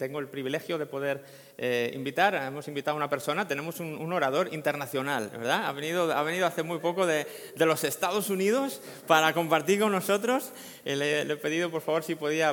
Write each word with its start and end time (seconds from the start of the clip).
tengo 0.00 0.18
el 0.18 0.28
privilegio 0.28 0.78
de 0.78 0.86
poder 0.86 1.22
eh, 1.58 1.92
invitar, 1.94 2.34
hemos 2.34 2.66
invitado 2.68 2.94
a 2.94 2.96
una 2.96 3.10
persona, 3.10 3.46
tenemos 3.46 3.80
un, 3.80 4.10
orador 4.10 4.48
internacional, 4.52 5.28
¿verdad? 5.28 5.66
Ha 5.66 5.72
venido, 5.72 6.10
ha 6.10 6.22
venido 6.22 6.46
hace 6.46 6.62
muy 6.62 6.78
poco 6.78 7.06
de, 7.06 7.26
los 7.56 7.84
Estados 7.84 8.30
Unidos 8.30 8.80
para 9.06 9.34
compartir 9.34 9.78
con 9.78 9.92
nosotros. 9.92 10.52
Eh, 10.86 10.96
le, 10.96 11.20
he 11.20 11.36
pedido, 11.36 11.70
por 11.70 11.82
favor, 11.82 12.02
si 12.02 12.14
podía 12.14 12.50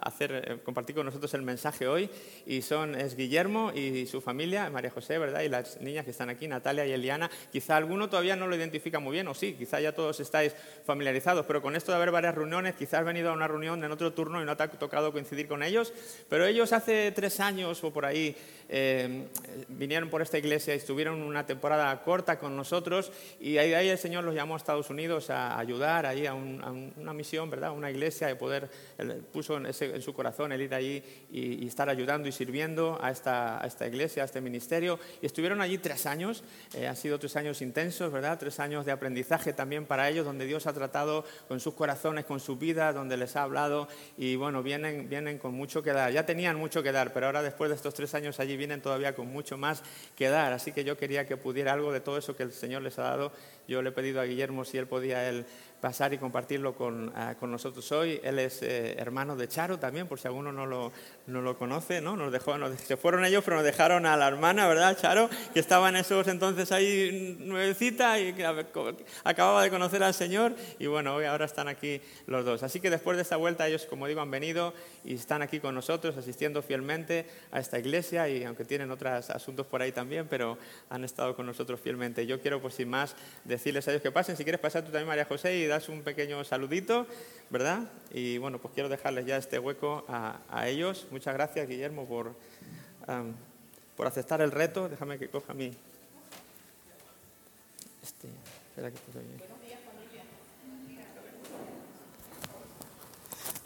hacer, 0.00 0.32
eh, 0.32 0.58
compartir 0.64 0.94
con 0.94 1.06
nosotros 1.06 1.34
el 1.34 1.42
mensaje 1.42 1.88
hoy. 1.88 2.08
Y 2.46 2.62
son, 2.62 2.94
es 2.94 3.16
Guillermo 3.16 3.72
y 3.74 4.06
su 4.06 4.20
familia, 4.20 4.70
María 4.70 4.90
José, 4.90 5.18
¿verdad? 5.18 5.42
Y 5.42 5.48
las 5.48 5.80
niñas 5.80 6.04
que 6.04 6.12
están 6.12 6.30
aquí, 6.30 6.46
Natalia 6.46 6.86
y 6.86 6.92
Eliana. 6.92 7.28
Quizá 7.50 7.76
alguno 7.76 8.08
todavía 8.08 8.36
no 8.36 8.46
lo 8.46 8.54
identifica 8.54 9.00
muy 9.00 9.14
bien, 9.14 9.26
o 9.26 9.34
sí, 9.34 9.54
quizá 9.54 9.80
ya 9.80 9.92
todos 9.92 10.20
estáis 10.20 10.54
familiarizados, 10.86 11.44
pero 11.46 11.60
con 11.60 11.74
esto 11.74 11.90
de 11.90 11.96
haber 11.96 12.12
varias 12.12 12.36
reuniones, 12.36 12.76
quizás 12.76 13.00
has 13.00 13.04
venido 13.04 13.30
a 13.30 13.32
una 13.32 13.48
reunión 13.48 13.82
en 13.82 13.90
otro 13.90 14.12
turno 14.12 14.40
y 14.40 14.44
no 14.44 14.56
te 14.56 14.62
ha 14.62 14.70
tocado 14.70 15.10
coincidir 15.12 15.48
con 15.48 15.64
ellos, 15.64 15.92
pero 16.28 16.46
ellos 16.46 16.59
hace 16.72 17.12
tres 17.12 17.40
años 17.40 17.82
o 17.82 17.90
por 17.90 18.04
ahí 18.04 18.36
eh, 18.68 19.26
vinieron 19.68 20.08
por 20.10 20.22
esta 20.22 20.38
iglesia 20.38 20.74
y 20.74 20.76
estuvieron 20.76 21.22
una 21.22 21.44
temporada 21.44 22.00
corta 22.04 22.38
con 22.38 22.56
nosotros 22.56 23.10
y 23.40 23.58
ahí, 23.58 23.74
ahí 23.74 23.88
el 23.88 23.98
Señor 23.98 24.22
los 24.22 24.34
llamó 24.34 24.54
a 24.54 24.58
Estados 24.58 24.90
Unidos 24.90 25.28
a 25.30 25.58
ayudar 25.58 26.06
ahí 26.06 26.26
a, 26.26 26.34
una 26.34 27.12
misión, 27.12 27.50
¿verdad? 27.50 27.72
Una 27.72 27.90
iglesia 27.90 28.28
de 28.28 28.36
poder, 28.36 28.68
puso 29.32 29.56
en, 29.56 29.72
su 30.02 30.14
corazón 30.14 30.52
el 30.52 30.60
ir 30.60 30.74
allí 30.74 31.02
y, 31.32 31.66
estar 31.66 31.88
ayudando 31.88 32.28
y 32.28 32.32
sirviendo 32.32 32.98
a 33.02 33.10
esta, 33.10 33.62
a 33.62 33.66
esta, 33.66 33.86
iglesia, 33.86 34.22
a 34.22 34.26
este 34.26 34.40
ministerio. 34.40 35.00
Y 35.20 35.26
estuvieron 35.26 35.60
allí 35.60 35.78
tres 35.78 36.06
años, 36.06 36.44
eh, 36.74 36.86
han 36.86 36.96
sido 36.96 37.18
tres 37.18 37.36
años 37.36 37.62
intensos, 37.62 38.12
¿verdad? 38.12 38.38
Tres 38.38 38.60
años 38.60 38.86
de 38.86 38.92
aprendizaje 38.92 39.52
también 39.52 39.86
para 39.86 40.08
ellos, 40.08 40.24
donde 40.24 40.46
Dios 40.46 40.66
ha 40.66 40.72
tratado 40.72 41.24
con 41.48 41.60
sus 41.60 41.74
corazones, 41.74 42.24
con 42.24 42.38
su 42.38 42.56
vida, 42.56 42.92
donde 42.92 43.16
les 43.16 43.34
ha 43.36 43.42
hablado 43.42 43.88
y 44.16 44.36
bueno, 44.36 44.62
vienen, 44.62 45.08
vienen 45.08 45.38
con 45.38 45.54
mucho 45.54 45.82
que 45.82 45.92
dar. 45.92 46.12
Ya 46.12 46.26
tenían 46.26 46.49
mucho 46.56 46.82
que 46.82 46.92
dar, 46.92 47.12
pero 47.12 47.26
ahora 47.26 47.42
después 47.42 47.70
de 47.70 47.76
estos 47.76 47.94
tres 47.94 48.14
años 48.14 48.40
allí 48.40 48.56
vienen 48.56 48.80
todavía 48.80 49.14
con 49.14 49.26
mucho 49.26 49.56
más 49.56 49.82
que 50.16 50.28
dar. 50.28 50.52
Así 50.52 50.72
que 50.72 50.84
yo 50.84 50.96
quería 50.96 51.26
que 51.26 51.36
pudiera 51.36 51.72
algo 51.72 51.92
de 51.92 52.00
todo 52.00 52.18
eso 52.18 52.36
que 52.36 52.42
el 52.42 52.52
Señor 52.52 52.82
les 52.82 52.98
ha 52.98 53.02
dado. 53.02 53.32
Yo 53.68 53.82
le 53.82 53.90
he 53.90 53.92
pedido 53.92 54.20
a 54.20 54.24
Guillermo 54.24 54.64
si 54.64 54.78
él 54.78 54.86
podía 54.86 55.28
él 55.28 55.46
pasar 55.80 56.12
y 56.12 56.18
compartirlo 56.18 56.74
con, 56.74 57.12
ah, 57.16 57.34
con 57.38 57.50
nosotros 57.50 57.90
hoy. 57.92 58.20
Él 58.22 58.38
es 58.38 58.62
eh, 58.62 58.94
hermano 58.98 59.36
de 59.36 59.48
Charo 59.48 59.78
también, 59.78 60.06
por 60.06 60.20
si 60.20 60.28
alguno 60.28 60.52
no 60.52 60.66
lo, 60.66 60.92
no 61.26 61.40
lo 61.40 61.56
conoce, 61.56 62.00
¿no? 62.00 62.16
Nos 62.16 62.32
dejó, 62.32 62.54
se 62.76 62.96
fueron 62.96 63.24
ellos, 63.24 63.42
pero 63.44 63.56
nos 63.56 63.64
dejaron 63.64 64.06
a 64.06 64.16
la 64.16 64.28
hermana, 64.28 64.68
¿verdad, 64.68 64.96
Charo? 64.98 65.30
Que 65.52 65.60
estaba 65.60 65.88
en 65.88 65.96
esos 65.96 66.28
entonces 66.28 66.70
ahí 66.72 67.36
nuevecita 67.40 68.18
y 68.18 68.32
que 68.32 68.46
acababa 69.24 69.62
de 69.62 69.70
conocer 69.70 70.02
al 70.02 70.14
Señor 70.14 70.54
y 70.78 70.86
bueno, 70.86 71.14
hoy 71.14 71.24
ahora 71.24 71.46
están 71.46 71.68
aquí 71.68 72.00
los 72.26 72.44
dos. 72.44 72.62
Así 72.62 72.80
que 72.80 72.90
después 72.90 73.16
de 73.16 73.22
esta 73.22 73.36
vuelta 73.36 73.66
ellos, 73.66 73.86
como 73.86 74.06
digo, 74.06 74.20
han 74.20 74.30
venido 74.30 74.74
y 75.04 75.14
están 75.14 75.42
aquí 75.42 75.60
con 75.60 75.74
nosotros 75.74 76.16
asistiendo 76.16 76.62
fielmente 76.62 77.26
a 77.52 77.60
esta 77.60 77.78
iglesia 77.78 78.28
y 78.28 78.44
aunque 78.44 78.64
tienen 78.64 78.90
otros 78.90 79.30
asuntos 79.30 79.66
por 79.66 79.82
ahí 79.82 79.92
también, 79.92 80.26
pero 80.28 80.58
han 80.88 81.04
estado 81.04 81.34
con 81.34 81.46
nosotros 81.46 81.80
fielmente. 81.80 82.26
Yo 82.26 82.40
quiero, 82.40 82.60
por 82.60 82.72
sin 82.72 82.88
más, 82.88 83.16
decirles 83.44 83.86
a 83.88 83.92
ellos 83.92 84.02
que 84.02 84.12
pasen. 84.12 84.36
Si 84.36 84.44
quieres 84.44 84.60
pasar 84.60 84.82
tú 84.82 84.90
también, 84.90 85.08
María 85.08 85.24
José, 85.24 85.56
y 85.56 85.69
das 85.70 85.88
un 85.88 86.02
pequeño 86.02 86.44
saludito, 86.44 87.06
¿verdad? 87.48 87.88
Y 88.12 88.38
bueno, 88.38 88.58
pues 88.58 88.74
quiero 88.74 88.88
dejarles 88.88 89.24
ya 89.24 89.36
este 89.36 89.58
hueco 89.58 90.04
a, 90.08 90.68
ellos. 90.68 91.06
Muchas 91.10 91.32
gracias, 91.34 91.68
Guillermo, 91.68 92.06
por, 92.06 92.34
por 93.96 94.06
aceptar 94.06 94.40
el 94.40 94.50
reto. 94.50 94.88
Déjame 94.88 95.18
que 95.18 95.28
coja 95.28 95.54
mi... 95.54 95.72
Este, 98.02 98.28
espera 98.68 98.90
que 98.90 98.98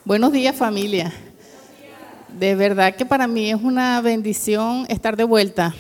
Buenos 0.05 0.33
días 0.33 0.55
familia. 0.55 1.11
De 2.29 2.55
verdad 2.55 2.95
que 2.95 3.07
para 3.07 3.27
mí 3.27 3.51
es 3.51 3.63
una 3.63 4.01
bendición 4.03 4.85
estar 4.89 5.17
de 5.17 5.25
vuelta. 5.25 5.75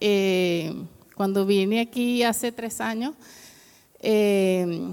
Eh, 0.00 0.74
cuando 1.14 1.46
vine 1.46 1.80
aquí 1.80 2.22
hace 2.22 2.52
tres 2.52 2.80
años, 2.80 3.14
eh, 4.00 4.92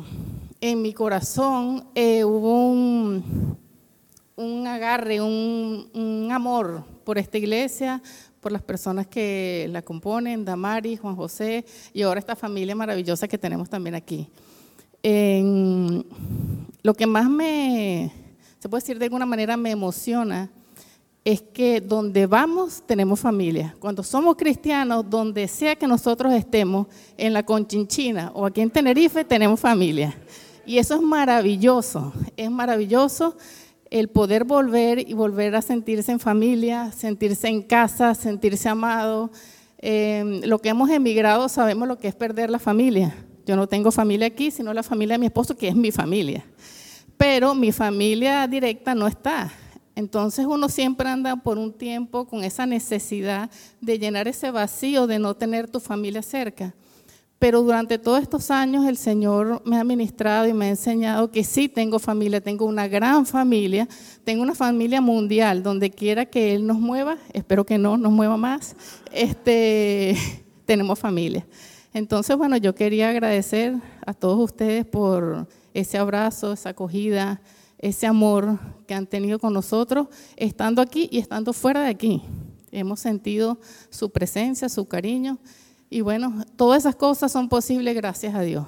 en 0.61 0.81
mi 0.81 0.93
corazón 0.93 1.87
eh, 1.95 2.23
hubo 2.23 2.71
un, 2.71 4.67
agarre, 4.67 5.21
un, 5.21 5.89
un, 5.93 6.31
amor 6.31 6.83
por 7.03 7.17
esta 7.17 7.37
iglesia, 7.37 8.01
por 8.39 8.51
las 8.51 8.61
personas 8.61 9.07
que 9.07 9.67
la 9.71 9.81
componen, 9.81 10.45
Damari, 10.45 10.97
Juan 10.97 11.15
José 11.15 11.65
y 11.93 12.01
ahora 12.01 12.19
esta 12.19 12.35
familia 12.35 12.75
maravillosa 12.75 13.27
que 13.27 13.37
tenemos 13.37 13.69
también 13.69 13.95
aquí. 13.95 14.27
lo 16.83 16.93
que 16.93 17.07
más 17.07 17.29
me 17.29 18.11
se 18.59 18.67
puede 18.67 18.81
decir 18.81 18.99
de 18.99 19.05
alguna 19.05 19.25
manera, 19.25 19.55
me 19.55 19.71
emociona, 19.71 20.51
es 21.23 21.41
que 21.41 21.79
donde 21.79 22.27
vamos 22.27 22.83
tenemos 22.85 23.21
familia. 23.21 23.73
Cuando 23.79 24.03
somos 24.03 24.35
cristianos, 24.35 25.09
donde 25.09 25.47
sea 25.47 25.77
que 25.77 25.87
nosotros 25.87 26.33
estemos, 26.33 26.87
en 27.17 27.31
la 27.31 27.43
Conchinchina 27.43 28.31
o 28.35 28.45
aquí 28.45 28.59
en 28.59 28.69
Tenerife, 28.69 29.23
tenemos 29.23 29.61
familia. 29.61 30.13
Y 30.65 30.77
eso 30.77 30.95
es 30.95 31.01
maravilloso, 31.01 32.13
es 32.37 32.51
maravilloso 32.51 33.37
el 33.89 34.07
poder 34.07 34.43
volver 34.43 34.99
y 34.99 35.13
volver 35.13 35.55
a 35.55 35.61
sentirse 35.61 36.11
en 36.11 36.19
familia, 36.19 36.91
sentirse 36.91 37.47
en 37.47 37.63
casa, 37.63 38.13
sentirse 38.13 38.69
amado. 38.69 39.31
Eh, 39.79 40.41
lo 40.45 40.59
que 40.59 40.69
hemos 40.69 40.89
emigrado 40.89 41.49
sabemos 41.49 41.87
lo 41.87 41.97
que 41.97 42.07
es 42.07 42.15
perder 42.15 42.49
la 42.49 42.59
familia. 42.59 43.15
Yo 43.45 43.55
no 43.55 43.67
tengo 43.67 43.91
familia 43.91 44.27
aquí, 44.27 44.51
sino 44.51 44.73
la 44.73 44.83
familia 44.83 45.15
de 45.15 45.19
mi 45.19 45.25
esposo, 45.25 45.57
que 45.57 45.69
es 45.69 45.75
mi 45.75 45.91
familia 45.91 46.45
pero 47.19 47.53
mi 47.53 47.73
familia 47.73 48.47
directa 48.47 48.95
no 48.95 49.05
está. 49.05 49.51
Entonces 49.93 50.45
uno 50.45 50.69
siempre 50.69 51.09
anda 51.09 51.35
por 51.35 51.57
un 51.57 51.73
tiempo 51.73 52.25
con 52.25 52.45
esa 52.45 52.65
necesidad 52.65 53.51
de 53.81 53.99
llenar 53.99 54.29
ese 54.29 54.51
vacío 54.51 55.05
de 55.05 55.19
no 55.19 55.35
tener 55.35 55.69
tu 55.69 55.81
familia 55.81 56.21
cerca. 56.21 56.73
Pero 57.39 57.61
durante 57.61 57.97
todos 57.97 58.21
estos 58.21 58.51
años 58.51 58.85
el 58.85 58.97
Señor 58.97 59.61
me 59.65 59.77
ha 59.77 59.83
ministrado 59.85 60.45
y 60.45 60.53
me 60.53 60.65
ha 60.65 60.69
enseñado 60.69 61.31
que 61.31 61.45
sí 61.45 61.69
tengo 61.69 61.97
familia, 61.97 62.41
tengo 62.41 62.65
una 62.65 62.89
gran 62.89 63.25
familia, 63.25 63.87
tengo 64.25 64.43
una 64.43 64.53
familia 64.53 64.99
mundial, 64.99 65.63
donde 65.63 65.89
quiera 65.89 66.25
que 66.25 66.53
Él 66.53 66.67
nos 66.67 66.77
mueva, 66.79 67.17
espero 67.31 67.65
que 67.65 67.77
no 67.77 67.95
nos 67.97 68.11
mueva 68.11 68.35
más, 68.35 68.75
este, 69.13 70.17
tenemos 70.65 70.99
familia. 70.99 71.47
Entonces, 71.93 72.35
bueno, 72.35 72.57
yo 72.57 72.75
quería 72.75 73.09
agradecer 73.09 73.75
a 74.05 74.13
todos 74.13 74.37
ustedes 74.39 74.85
por 74.85 75.47
ese 75.73 75.97
abrazo, 75.97 76.51
esa 76.51 76.69
acogida, 76.69 77.41
ese 77.77 78.05
amor 78.05 78.59
que 78.85 78.93
han 78.93 79.07
tenido 79.07 79.39
con 79.39 79.53
nosotros, 79.53 80.07
estando 80.35 80.81
aquí 80.81 81.07
y 81.09 81.19
estando 81.19 81.53
fuera 81.53 81.83
de 81.83 81.89
aquí. 81.89 82.21
Hemos 82.71 82.99
sentido 82.99 83.59
su 83.89 84.11
presencia, 84.11 84.67
su 84.69 84.85
cariño. 84.85 85.39
Y 85.89 86.01
bueno, 86.01 86.43
todas 86.55 86.83
esas 86.83 86.95
cosas 86.95 87.31
son 87.31 87.49
posibles 87.49 87.95
gracias 87.95 88.35
a 88.35 88.41
Dios, 88.41 88.65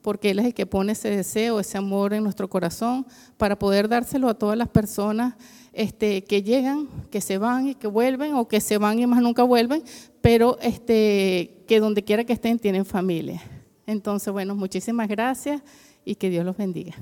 porque 0.00 0.30
Él 0.30 0.38
es 0.38 0.46
el 0.46 0.54
que 0.54 0.64
pone 0.64 0.92
ese 0.92 1.10
deseo, 1.10 1.58
ese 1.58 1.76
amor 1.76 2.14
en 2.14 2.22
nuestro 2.22 2.48
corazón 2.48 3.06
para 3.36 3.58
poder 3.58 3.88
dárselo 3.88 4.28
a 4.28 4.34
todas 4.34 4.56
las 4.56 4.68
personas 4.68 5.34
este, 5.72 6.22
que 6.22 6.42
llegan, 6.42 6.88
que 7.10 7.20
se 7.20 7.38
van 7.38 7.68
y 7.68 7.74
que 7.74 7.88
vuelven, 7.88 8.34
o 8.34 8.46
que 8.46 8.60
se 8.60 8.78
van 8.78 8.98
y 8.98 9.06
más 9.06 9.20
nunca 9.20 9.42
vuelven, 9.42 9.82
pero 10.20 10.56
este, 10.62 11.64
que 11.66 11.80
donde 11.80 12.04
quiera 12.04 12.24
que 12.24 12.32
estén 12.32 12.58
tienen 12.58 12.86
familia. 12.86 13.42
Entonces, 13.86 14.32
bueno, 14.32 14.54
muchísimas 14.54 15.08
gracias 15.08 15.62
y 16.04 16.14
que 16.14 16.30
Dios 16.30 16.44
los 16.44 16.56
bendiga. 16.56 16.94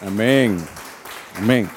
Amén. 0.00 0.58
Amén. 1.36 1.68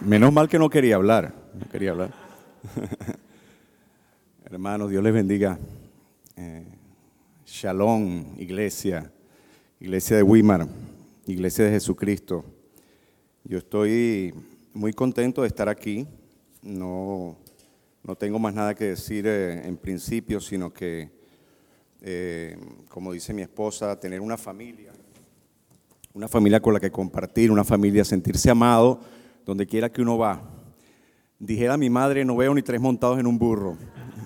Menos 0.00 0.32
mal 0.32 0.48
que 0.48 0.58
no 0.58 0.68
quería 0.68 0.96
hablar. 0.96 1.34
No 1.54 1.66
quería 1.70 1.92
hablar. 1.92 2.23
Hermanos, 4.44 4.90
Dios 4.90 5.02
les 5.02 5.12
bendiga. 5.12 5.58
Eh, 6.36 6.64
shalom, 7.46 8.24
iglesia. 8.38 9.10
Iglesia 9.80 10.16
de 10.16 10.22
Wimar. 10.22 10.66
Iglesia 11.26 11.64
de 11.64 11.72
Jesucristo. 11.72 12.44
Yo 13.44 13.58
estoy 13.58 14.32
muy 14.72 14.92
contento 14.92 15.42
de 15.42 15.48
estar 15.48 15.68
aquí. 15.68 16.06
No, 16.62 17.36
no 18.02 18.16
tengo 18.16 18.38
más 18.38 18.54
nada 18.54 18.74
que 18.74 18.86
decir 18.86 19.26
eh, 19.26 19.66
en 19.66 19.76
principio, 19.76 20.40
sino 20.40 20.72
que 20.72 21.10
eh, 22.00 22.56
como 22.88 23.12
dice 23.12 23.32
mi 23.32 23.42
esposa, 23.42 23.98
tener 23.98 24.20
una 24.20 24.36
familia, 24.36 24.92
una 26.12 26.28
familia 26.28 26.60
con 26.60 26.74
la 26.74 26.80
que 26.80 26.90
compartir, 26.90 27.50
una 27.50 27.64
familia, 27.64 28.04
sentirse 28.04 28.50
amado 28.50 29.00
donde 29.44 29.66
quiera 29.66 29.90
que 29.90 30.02
uno 30.02 30.16
va. 30.16 30.63
Dijera 31.44 31.76
mi 31.76 31.90
madre, 31.90 32.24
no 32.24 32.36
veo 32.36 32.54
ni 32.54 32.62
tres 32.62 32.80
montados 32.80 33.18
en 33.18 33.26
un 33.26 33.38
burro. 33.38 33.76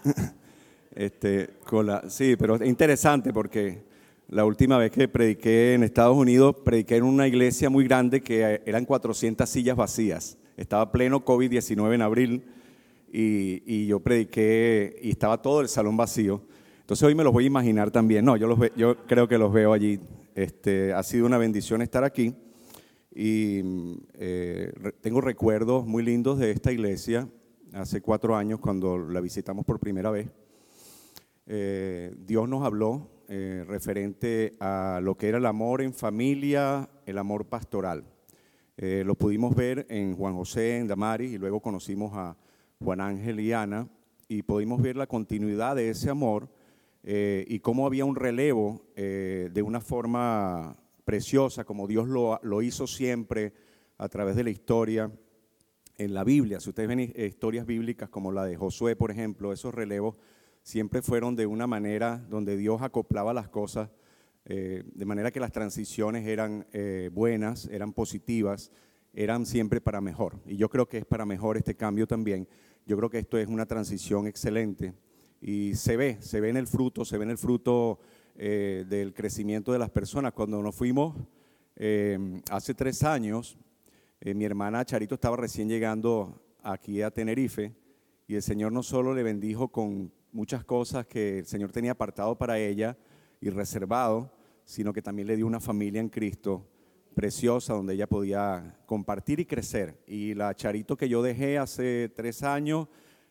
este, 0.94 1.50
sí, 2.06 2.37
pero 2.37 2.55
es 2.55 2.62
interesante 2.62 3.32
porque 3.32 3.82
la 4.29 4.44
última 4.44 4.79
vez 4.79 4.93
que 4.93 5.09
prediqué 5.09 5.75
en 5.75 5.82
Estados 5.82 6.17
Unidos, 6.17 6.55
prediqué 6.65 6.94
en 6.94 7.03
una 7.03 7.26
iglesia 7.26 7.70
muy 7.70 7.82
grande 7.82 8.20
que 8.20 8.62
eran 8.65 8.85
400 8.85 9.49
sillas 9.49 9.76
vacías. 9.76 10.38
Estaba 10.56 10.93
pleno 10.93 11.25
COVID-19 11.25 11.93
en 11.93 12.03
abril 12.03 12.44
y, 13.12 13.65
y, 13.67 13.88
yo 13.88 13.99
prediqué 13.99 15.00
y 15.03 15.11
estaba 15.11 15.43
todo 15.43 15.61
el 15.61 15.69
salón 15.69 15.97
vacío. 15.97 16.41
Entonces 16.82 17.03
hoy 17.03 17.17
me 17.17 17.25
los 17.25 17.32
voy 17.32 17.44
a 17.44 17.47
imaginar 17.49 17.91
también. 17.91 18.25
No, 18.25 18.37
yo, 18.37 18.47
los 18.47 18.61
yo 18.76 18.97
creo 19.09 19.26
que 19.26 19.38
los 19.38 19.53
veo 19.53 19.73
allí. 19.73 19.99
Este, 20.37 20.93
ha 20.93 21.03
sido 21.03 21.26
una 21.26 21.37
bendición 21.38 21.82
estar 21.82 22.05
aquí. 22.05 22.32
Y 23.14 23.62
eh, 24.14 24.72
re- 24.75 24.93
tengo 24.93 25.20
recuerdos 25.20 25.87
muy 25.87 26.02
lindos 26.02 26.38
de 26.38 26.50
esta 26.50 26.72
iglesia 26.72 27.28
hace 27.72 28.00
cuatro 28.00 28.37
años 28.37 28.60
cuando 28.60 28.99
la 28.99 29.20
visitamos 29.20 29.64
por 29.64 29.81
primera 29.81 30.10
vez. 30.10 30.28
Eh, 31.46 32.14
Dios 32.26 32.49
nos 32.49 32.64
habló 32.64 33.08
eh, 33.28 33.64
referente 33.66 34.56
a 34.60 35.00
lo 35.02 35.16
que 35.16 35.28
era 35.28 35.38
el 35.38 35.46
amor 35.46 35.82
en 35.82 35.94
familia, 35.94 36.88
el 37.06 37.19
amor 37.19 37.46
pastoral. 37.46 38.05
Eh, 38.76 39.02
lo 39.05 39.16
pudimos 39.16 39.55
ver 39.56 39.87
en 39.88 40.14
Juan 40.14 40.34
José, 40.34 40.78
en 40.78 40.87
Damaris, 40.87 41.32
y 41.32 41.38
luego 41.38 41.60
conocimos 41.60 42.12
a 42.14 42.37
Juan 42.82 43.00
Ángel 43.00 43.40
y 43.40 43.52
Ana, 43.52 43.88
y 44.28 44.43
pudimos 44.43 44.81
ver 44.81 44.96
la 44.96 45.06
continuidad 45.06 45.75
de 45.75 45.90
ese 45.90 46.10
amor 46.10 46.49
eh, 47.02 47.44
y 47.49 47.60
cómo 47.60 47.87
había 47.87 48.05
un 48.05 48.14
relevo 48.14 48.82
eh, 48.94 49.50
de 49.52 49.62
una 49.62 49.81
forma 49.81 50.76
preciosa, 51.08 51.64
como 51.64 51.87
Dios 51.87 52.06
lo, 52.06 52.60
hizo 52.60 52.87
siempre 52.87 53.55
a 53.96 54.10
través 54.10 54.37
de 54.37 54.44
la 54.44 54.50
historia 54.50 55.10
en 55.96 56.12
la 56.12 56.22
Biblia. 56.22 56.60
Si 56.60 56.69
ustedes 56.69 56.87
ven 56.87 57.00
historias 57.00 57.64
bíblicas 57.64 58.10
como 58.10 58.31
la 58.31 58.44
de 58.44 58.56
Josué, 58.56 58.94
por 58.94 59.10
ejemplo, 59.10 59.50
esos 59.50 59.75
relevos 59.75 60.20
siempre 60.60 61.00
fueron 61.00 61.34
de 61.34 61.46
una 61.46 61.66
manera 61.66 62.22
donde 62.28 62.58
Dios 62.58 62.82
acoplaba 62.82 63.32
las 63.32 63.49
cosas, 63.49 63.88
eh, 64.44 64.82
de 64.84 65.05
manera 65.06 65.31
que 65.31 65.40
las 65.40 65.50
transiciones 65.50 66.26
eran 66.26 66.66
eh, 66.75 67.08
buenas, 67.10 67.64
eran 67.72 67.94
positivas, 67.94 68.70
eran 69.14 69.46
siempre 69.46 69.81
para 69.81 70.02
mejor. 70.02 70.38
Y 70.44 70.58
yo 70.58 70.69
creo 70.69 70.90
que 70.90 70.99
es 70.99 71.06
para 71.06 71.25
mejor 71.25 71.56
este 71.56 71.75
cambio 71.75 72.06
también. 72.06 72.46
Yo 72.84 72.99
creo 72.99 73.08
que 73.08 73.19
esto 73.19 73.38
es 73.38 73.49
una 73.49 73.64
transición 73.64 74.26
excelente 74.26 74.93
y 75.40 75.75
se 75.75 75.96
ve, 75.96 76.19
se 76.20 76.43
ve 76.43 76.50
en 76.50 76.58
el 76.58 76.66
fruto, 76.66 77.06
se 77.06 77.16
ve 77.16 77.25
en 77.25 77.31
el 77.31 77.38
fruto 77.38 77.99
eh, 78.40 78.85
del 78.88 79.12
crecimiento 79.14 79.73
de 79.73 79.81
las 79.81 79.90
personas. 79.90 80.32
Cuando 80.32 80.62
nos 80.62 80.73
fuimos 80.73 81.17
eh, 81.75 82.40
hace 82.52 82.73
tres 82.73 83.02
años, 83.02 83.58
eh, 84.20 84.32
mi 84.32 84.44
hermana 84.44 84.85
Charito 84.85 85.17
estaba 85.17 85.37
recién 85.37 85.69
llegando 85.69 86.40
aquí 86.62 87.02
a 87.02 87.11
Tenerife 87.11 87.75
y 88.29 88.37
el 88.37 88.43
Señor 88.43 88.70
no 88.70 88.85
solo 88.85 89.12
le 89.12 89.25
bendijo 89.25 89.67
con 89.67 90.12
muchas 90.31 90.64
cosas 90.64 91.05
que 91.05 91.40
el 91.40 91.46
Señor 91.46 91.73
tenía 91.73 91.90
apartado 91.90 92.38
para 92.38 92.61
ella 92.61 92.96
y 93.40 93.50
reservado, 93.50 94.32
sino 94.64 94.93
que 94.93 95.02
también 95.02 95.26
le 95.26 95.34
dio 95.34 95.44
una 95.44 95.58
familia 95.58 96.00
en 96.00 96.08
Cristo 96.08 96.64
preciosa 97.17 97.75
donde 97.75 97.94
ella 97.94 98.06
podía 98.06 98.79
compartir 98.87 99.41
y 99.41 99.46
crecer. 99.46 100.00
Y 100.06 100.34
la 100.34 100.55
Charito 100.55 100.96
que 100.96 101.08
yo 101.08 101.25
dejé 101.25 101.58
hace 101.58 102.08
tres 102.14 102.44
años 102.44 102.87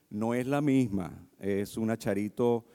no 0.10 0.34
es 0.34 0.48
la 0.48 0.60
misma, 0.60 1.26
es 1.40 1.78
una 1.78 1.98
Charito 1.98 2.66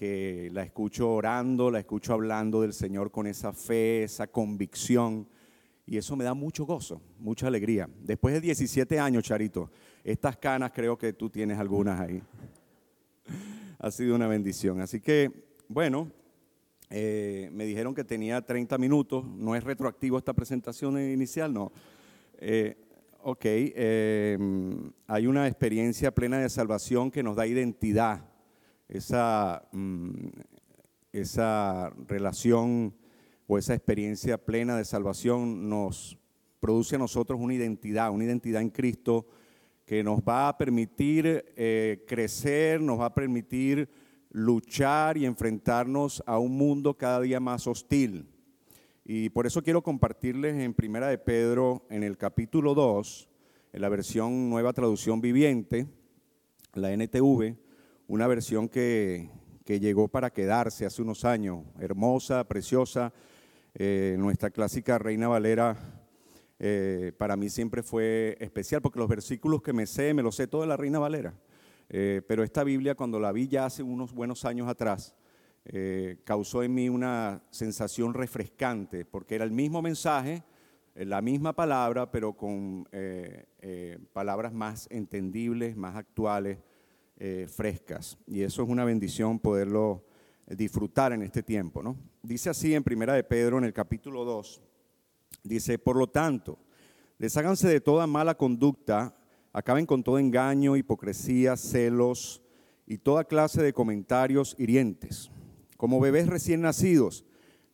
que 0.00 0.48
la 0.54 0.62
escucho 0.62 1.10
orando, 1.10 1.70
la 1.70 1.80
escucho 1.80 2.14
hablando 2.14 2.62
del 2.62 2.72
Señor 2.72 3.10
con 3.10 3.26
esa 3.26 3.52
fe, 3.52 4.04
esa 4.04 4.28
convicción. 4.28 5.28
Y 5.84 5.98
eso 5.98 6.16
me 6.16 6.24
da 6.24 6.32
mucho 6.32 6.64
gozo, 6.64 7.02
mucha 7.18 7.48
alegría. 7.48 7.86
Después 8.02 8.32
de 8.32 8.40
17 8.40 8.98
años, 8.98 9.24
Charito, 9.24 9.70
estas 10.02 10.38
canas 10.38 10.72
creo 10.74 10.96
que 10.96 11.12
tú 11.12 11.28
tienes 11.28 11.58
algunas 11.58 12.00
ahí. 12.00 12.22
Ha 13.78 13.90
sido 13.90 14.14
una 14.14 14.26
bendición. 14.26 14.80
Así 14.80 15.00
que, 15.00 15.30
bueno, 15.68 16.10
eh, 16.88 17.50
me 17.52 17.66
dijeron 17.66 17.94
que 17.94 18.04
tenía 18.04 18.40
30 18.40 18.78
minutos. 18.78 19.26
No 19.26 19.54
es 19.54 19.64
retroactivo 19.64 20.16
esta 20.16 20.32
presentación 20.32 20.98
inicial, 20.98 21.52
no. 21.52 21.72
Eh, 22.38 22.76
ok, 23.22 23.44
eh, 23.44 24.38
hay 25.06 25.26
una 25.26 25.46
experiencia 25.46 26.10
plena 26.10 26.38
de 26.38 26.48
salvación 26.48 27.10
que 27.10 27.22
nos 27.22 27.36
da 27.36 27.46
identidad. 27.46 28.30
Esa, 28.90 29.68
mm, 29.70 30.30
esa 31.12 31.90
relación 32.08 32.92
o 33.46 33.56
esa 33.56 33.72
experiencia 33.74 34.36
plena 34.36 34.76
de 34.76 34.84
salvación 34.84 35.68
nos 35.68 36.18
produce 36.58 36.96
a 36.96 36.98
nosotros 36.98 37.38
una 37.40 37.54
identidad, 37.54 38.10
una 38.10 38.24
identidad 38.24 38.60
en 38.60 38.70
Cristo 38.70 39.28
que 39.86 40.02
nos 40.02 40.20
va 40.22 40.48
a 40.48 40.58
permitir 40.58 41.44
eh, 41.56 42.04
crecer, 42.08 42.80
nos 42.80 42.98
va 42.98 43.06
a 43.06 43.14
permitir 43.14 43.88
luchar 44.30 45.16
y 45.16 45.24
enfrentarnos 45.24 46.20
a 46.26 46.40
un 46.40 46.56
mundo 46.56 46.98
cada 46.98 47.20
día 47.20 47.38
más 47.38 47.68
hostil. 47.68 48.28
Y 49.04 49.28
por 49.30 49.46
eso 49.46 49.62
quiero 49.62 49.82
compartirles 49.82 50.56
en 50.56 50.74
Primera 50.74 51.06
de 51.06 51.18
Pedro, 51.18 51.86
en 51.90 52.02
el 52.02 52.18
capítulo 52.18 52.74
2, 52.74 53.28
en 53.72 53.82
la 53.82 53.88
versión 53.88 54.50
Nueva 54.50 54.72
Traducción 54.72 55.20
Viviente, 55.20 55.86
la 56.74 56.92
NTV, 56.92 57.69
una 58.10 58.26
versión 58.26 58.68
que, 58.68 59.30
que 59.64 59.78
llegó 59.78 60.08
para 60.08 60.30
quedarse 60.30 60.84
hace 60.84 61.00
unos 61.00 61.24
años, 61.24 61.62
hermosa, 61.78 62.42
preciosa. 62.42 63.12
Eh, 63.72 64.16
nuestra 64.18 64.50
clásica 64.50 64.98
Reina 64.98 65.28
Valera 65.28 65.76
eh, 66.58 67.12
para 67.16 67.36
mí 67.36 67.48
siempre 67.48 67.84
fue 67.84 68.36
especial 68.40 68.82
porque 68.82 68.98
los 68.98 69.08
versículos 69.08 69.62
que 69.62 69.72
me 69.72 69.86
sé, 69.86 70.12
me 70.12 70.24
los 70.24 70.34
sé 70.34 70.48
todo 70.48 70.62
de 70.62 70.66
la 70.66 70.76
Reina 70.76 70.98
Valera. 70.98 71.34
Eh, 71.88 72.20
pero 72.26 72.42
esta 72.42 72.64
Biblia, 72.64 72.96
cuando 72.96 73.20
la 73.20 73.30
vi 73.30 73.46
ya 73.46 73.66
hace 73.66 73.84
unos 73.84 74.12
buenos 74.12 74.44
años 74.44 74.66
atrás, 74.66 75.14
causó 76.24 76.64
en 76.64 76.74
mí 76.74 76.88
una 76.88 77.44
sensación 77.50 78.12
refrescante, 78.12 79.04
porque 79.04 79.36
era 79.36 79.44
el 79.44 79.52
mismo 79.52 79.82
mensaje, 79.82 80.42
la 80.96 81.22
misma 81.22 81.52
palabra, 81.54 82.10
pero 82.10 82.32
con 82.32 82.88
palabras 84.12 84.52
más 84.52 84.88
entendibles, 84.90 85.76
más 85.76 85.94
actuales, 85.94 86.58
eh, 87.20 87.46
frescas. 87.48 88.16
Y 88.26 88.40
eso 88.40 88.62
es 88.62 88.68
una 88.70 88.84
bendición 88.84 89.38
poderlo 89.38 90.06
disfrutar 90.46 91.12
en 91.12 91.22
este 91.22 91.42
tiempo. 91.42 91.82
¿no? 91.82 91.96
Dice 92.22 92.50
así 92.50 92.74
en 92.74 92.82
Primera 92.82 93.12
de 93.12 93.24
Pedro, 93.24 93.58
en 93.58 93.64
el 93.64 93.74
capítulo 93.74 94.24
2, 94.24 94.62
dice, 95.44 95.78
por 95.78 95.96
lo 95.96 96.06
tanto, 96.06 96.58
desháganse 97.18 97.68
de 97.68 97.80
toda 97.80 98.06
mala 98.06 98.34
conducta, 98.36 99.14
acaben 99.52 99.86
con 99.86 100.02
todo 100.02 100.18
engaño, 100.18 100.76
hipocresía, 100.76 101.56
celos 101.56 102.42
y 102.86 102.98
toda 102.98 103.24
clase 103.24 103.62
de 103.62 103.72
comentarios 103.72 104.56
hirientes. 104.58 105.30
Como 105.76 106.00
bebés 106.00 106.26
recién 106.26 106.62
nacidos, 106.62 107.24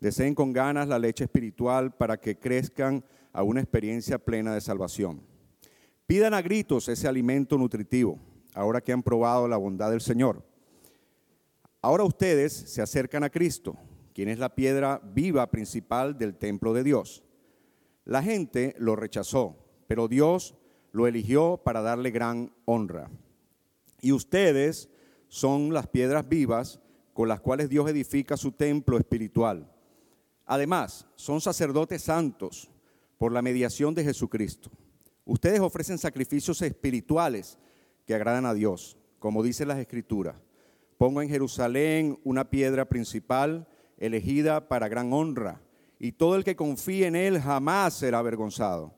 deseen 0.01 0.35
con 0.35 0.53
ganas 0.53 0.89
la 0.89 0.99
leche 0.99 1.25
espiritual 1.25 1.95
para 1.95 2.19
que 2.19 2.39
crezcan 2.39 3.05
a 3.33 3.43
una 3.43 3.61
experiencia 3.61 4.19
plena 4.19 4.55
de 4.55 4.61
salvación. 4.61 5.23
Pidan 6.07 6.35
a 6.35 6.43
gritos 6.43 6.89
ese 6.89 7.09
alimento 7.09 7.59
nutritivo, 7.59 8.19
ahora 8.57 8.81
que 8.81 8.93
han 8.93 9.03
probado 9.03 9.47
la 9.47 9.59
bondad 9.59 9.91
del 9.91 10.01
Señor. 10.01 10.43
Ahora 11.83 12.05
ustedes 12.05 12.53
se 12.53 12.83
acercan 12.83 13.23
a 13.23 13.31
Cristo, 13.31 13.77
quien 14.15 14.29
es 14.29 14.39
la 14.39 14.55
piedra 14.55 15.01
viva 15.13 15.49
principal 15.51 16.17
del 16.17 16.35
templo 16.35 16.73
de 16.73 16.83
Dios. 16.83 17.23
La 18.05 18.23
gente 18.23 18.75
lo 18.79 18.97
rechazó, 18.97 19.57
pero 19.87 20.09
Dios 20.09 20.57
lo 20.91 21.07
eligió 21.07 21.61
para 21.63 21.83
darle 21.83 22.11
gran 22.11 22.51
honra. 22.65 23.11
Y 24.01 24.13
ustedes 24.13 24.89
son 25.29 25.75
las 25.75 25.87
piedras 25.87 26.27
vivas 26.27 26.81
con 27.13 27.29
las 27.29 27.41
cuales 27.41 27.69
Dios 27.69 27.89
edifica 27.91 28.37
su 28.37 28.53
templo 28.53 28.97
espiritual. 28.97 29.71
Además, 30.47 31.07
son 31.15 31.41
sacerdotes 31.43 32.03
santos 32.03 32.71
por 33.19 33.33
la 33.33 33.43
mediación 33.43 33.95
de 33.95 34.05
Jesucristo. 34.05 34.71
Ustedes 35.27 35.61
ofrecen 35.61 35.99
sacrificios 35.99 36.63
espirituales 36.63 37.59
que 38.07 38.15
agradan 38.15 38.47
a 38.47 38.55
Dios, 38.55 38.97
como 39.19 39.43
dice 39.43 39.67
las 39.67 39.79
Escrituras. 39.79 40.37
Pongo 40.97 41.21
en 41.21 41.29
Jerusalén 41.29 42.19
una 42.25 42.49
piedra 42.49 42.87
principal 42.87 43.69
elegida 43.99 44.69
para 44.69 44.89
gran 44.89 45.13
honra, 45.13 45.61
y 45.99 46.13
todo 46.13 46.37
el 46.37 46.45
que 46.45 46.57
confíe 46.57 47.07
en 47.07 47.17
él 47.17 47.41
jamás 47.41 47.95
será 47.95 48.19
avergonzado. 48.19 48.95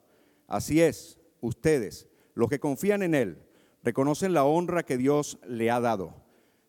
Así 0.47 0.81
es, 0.81 1.19
ustedes, 1.41 2.09
los 2.35 2.49
que 2.49 2.61
confían 2.61 3.03
en 3.03 3.15
él, 3.15 3.39
reconocen 3.83 4.33
la 4.33 4.45
honra 4.45 4.83
que 4.83 4.97
Dios 4.97 5.39
le 5.47 5.71
ha 5.71 5.81
dado. 5.81 6.15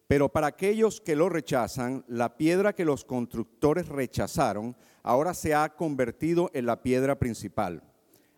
Pero 0.08 0.30
para 0.30 0.48
aquellos 0.48 1.02
que 1.02 1.16
lo 1.16 1.30
rechazan, 1.30 2.04
la 2.08 2.36
piedra 2.38 2.74
que 2.74 2.86
los 2.86 3.06
constructores 3.06 3.88
rechazaron 3.88 4.76
ahora 5.04 5.34
se 5.34 5.54
ha 5.54 5.76
convertido 5.76 6.50
en 6.54 6.66
la 6.66 6.82
piedra 6.82 7.20
principal. 7.20 7.84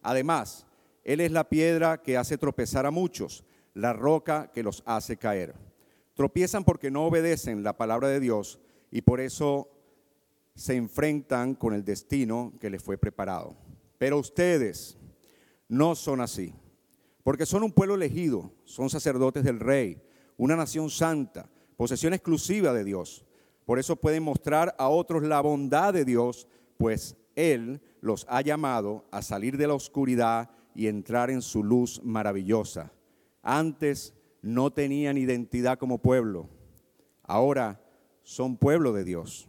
Además, 0.01 0.65
Él 1.03 1.21
es 1.21 1.31
la 1.31 1.47
piedra 1.47 2.01
que 2.01 2.17
hace 2.17 2.37
tropezar 2.37 2.85
a 2.85 2.91
muchos, 2.91 3.45
la 3.73 3.93
roca 3.93 4.51
que 4.53 4.63
los 4.63 4.83
hace 4.85 5.17
caer. 5.17 5.55
Tropiezan 6.13 6.63
porque 6.63 6.91
no 6.91 7.05
obedecen 7.05 7.63
la 7.63 7.77
palabra 7.77 8.07
de 8.07 8.19
Dios 8.19 8.59
y 8.91 9.01
por 9.01 9.19
eso 9.19 9.69
se 10.55 10.75
enfrentan 10.75 11.55
con 11.55 11.73
el 11.73 11.83
destino 11.85 12.53
que 12.59 12.69
les 12.69 12.83
fue 12.83 12.97
preparado. 12.97 13.55
Pero 13.97 14.17
ustedes 14.19 14.97
no 15.67 15.95
son 15.95 16.21
así, 16.21 16.53
porque 17.23 17.45
son 17.45 17.63
un 17.63 17.71
pueblo 17.71 17.95
elegido, 17.95 18.51
son 18.65 18.89
sacerdotes 18.89 19.43
del 19.43 19.59
rey, 19.59 20.01
una 20.37 20.55
nación 20.55 20.89
santa, 20.89 21.49
posesión 21.77 22.13
exclusiva 22.13 22.73
de 22.73 22.83
Dios. 22.83 23.25
Por 23.65 23.79
eso 23.79 23.95
pueden 23.95 24.23
mostrar 24.23 24.75
a 24.77 24.89
otros 24.89 25.23
la 25.23 25.39
bondad 25.39 25.93
de 25.93 26.03
Dios, 26.03 26.47
pues 26.77 27.15
Él 27.35 27.81
los 28.01 28.25
ha 28.27 28.41
llamado 28.41 29.05
a 29.11 29.21
salir 29.21 29.55
de 29.57 29.67
la 29.67 29.75
oscuridad 29.75 30.49
y 30.75 30.87
entrar 30.87 31.29
en 31.29 31.41
su 31.41 31.63
luz 31.63 32.01
maravillosa. 32.03 32.91
Antes 33.41 34.13
no 34.41 34.71
tenían 34.71 35.17
identidad 35.17 35.77
como 35.77 35.99
pueblo, 35.99 36.49
ahora 37.23 37.81
son 38.23 38.57
pueblo 38.57 38.93
de 38.93 39.03
Dios. 39.03 39.47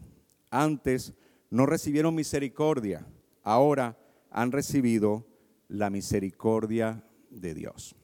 Antes 0.51 1.15
no 1.51 1.67
recibieron 1.67 2.15
misericordia, 2.15 3.07
ahora 3.43 3.99
han 4.31 4.53
recibido 4.53 5.27
la 5.69 5.91
misericordia 5.91 7.05
de 7.31 7.55
Dios. 7.55 7.97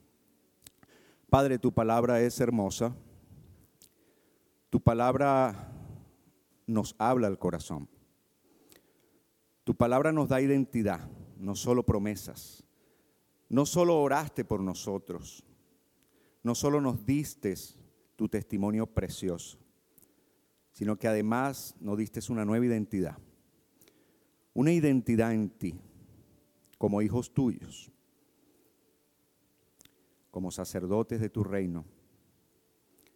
Padre, 1.31 1.59
tu 1.59 1.73
palabra 1.73 2.21
es 2.23 2.41
hermosa. 2.41 2.95
Tu 4.71 4.81
palabra 4.81 5.73
nos 6.67 6.95
habla 6.99 7.27
al 7.27 7.39
corazón. 7.39 7.89
Tu 9.65 9.75
palabra 9.75 10.13
nos 10.13 10.29
da 10.29 10.41
identidad, 10.41 11.09
no 11.39 11.55
solo 11.55 11.85
promesas. 11.85 12.65
No 13.51 13.67
solo 13.67 14.01
oraste 14.01 14.45
por 14.45 14.61
nosotros, 14.61 15.45
no 16.43 16.55
solo 16.55 16.81
nos 16.81 17.05
diste 17.05 17.55
tu 18.17 18.29
testimonio 18.29 18.87
precioso, 18.87 19.59
sino 20.73 20.99
que 20.99 21.09
además 21.09 21.75
nos 21.81 21.99
diste 21.99 22.21
una 22.31 22.45
nueva 22.45 22.67
identidad. 22.67 23.19
Una 24.55 24.73
identidad 24.73 25.33
en 25.33 25.51
ti, 25.51 25.81
como 26.79 27.03
hijos 27.03 27.33
tuyos, 27.33 27.93
como 30.31 30.51
sacerdotes 30.51 31.21
de 31.21 31.31
tu 31.31 31.45
reino, 31.45 31.85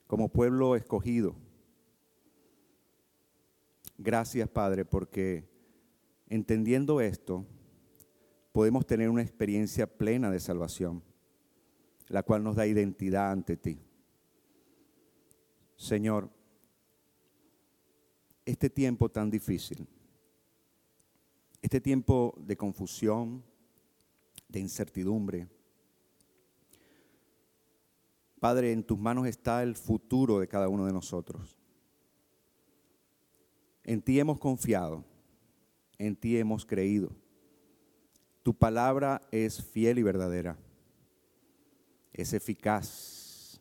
como 0.07 0.29
pueblo 0.29 0.77
escogido. 0.77 1.35
Gracias, 3.99 4.49
Padre, 4.49 4.85
porque 4.85 5.49
entendiendo 6.29 7.01
esto, 7.01 7.47
podemos 8.53 8.87
tener 8.87 9.09
una 9.09 9.23
experiencia 9.23 9.87
plena 9.87 10.31
de 10.31 10.41
salvación, 10.41 11.03
la 12.09 12.23
cual 12.23 12.43
nos 12.43 12.57
da 12.57 12.67
identidad 12.67 13.31
ante 13.31 13.57
ti. 13.57 13.81
Señor, 15.77 16.31
este 18.45 18.71
tiempo 18.71 19.09
tan 19.09 19.31
difícil, 19.31 19.87
este 21.61 21.81
tiempo 21.81 22.35
de 22.39 22.57
confusión, 22.57 23.45
de 24.49 24.61
incertidumbre, 24.61 25.49
Padre, 28.43 28.73
en 28.73 28.83
tus 28.83 28.99
manos 28.99 29.29
está 29.29 29.63
el 29.63 29.77
futuro 29.77 30.41
de 30.41 30.49
cada 30.49 30.69
uno 30.69 30.85
de 30.85 30.93
nosotros. 30.93 31.57
En 33.85 34.03
ti 34.03 34.19
hemos 34.19 34.41
confiado, 34.41 35.05
en 35.97 36.17
ti 36.17 36.37
hemos 36.37 36.67
creído. 36.67 37.15
Tu 38.43 38.53
palabra 38.53 39.23
es 39.31 39.63
fiel 39.63 40.01
y 40.01 40.03
verdadera, 40.03 40.59
es 42.13 42.33
eficaz, 42.33 43.61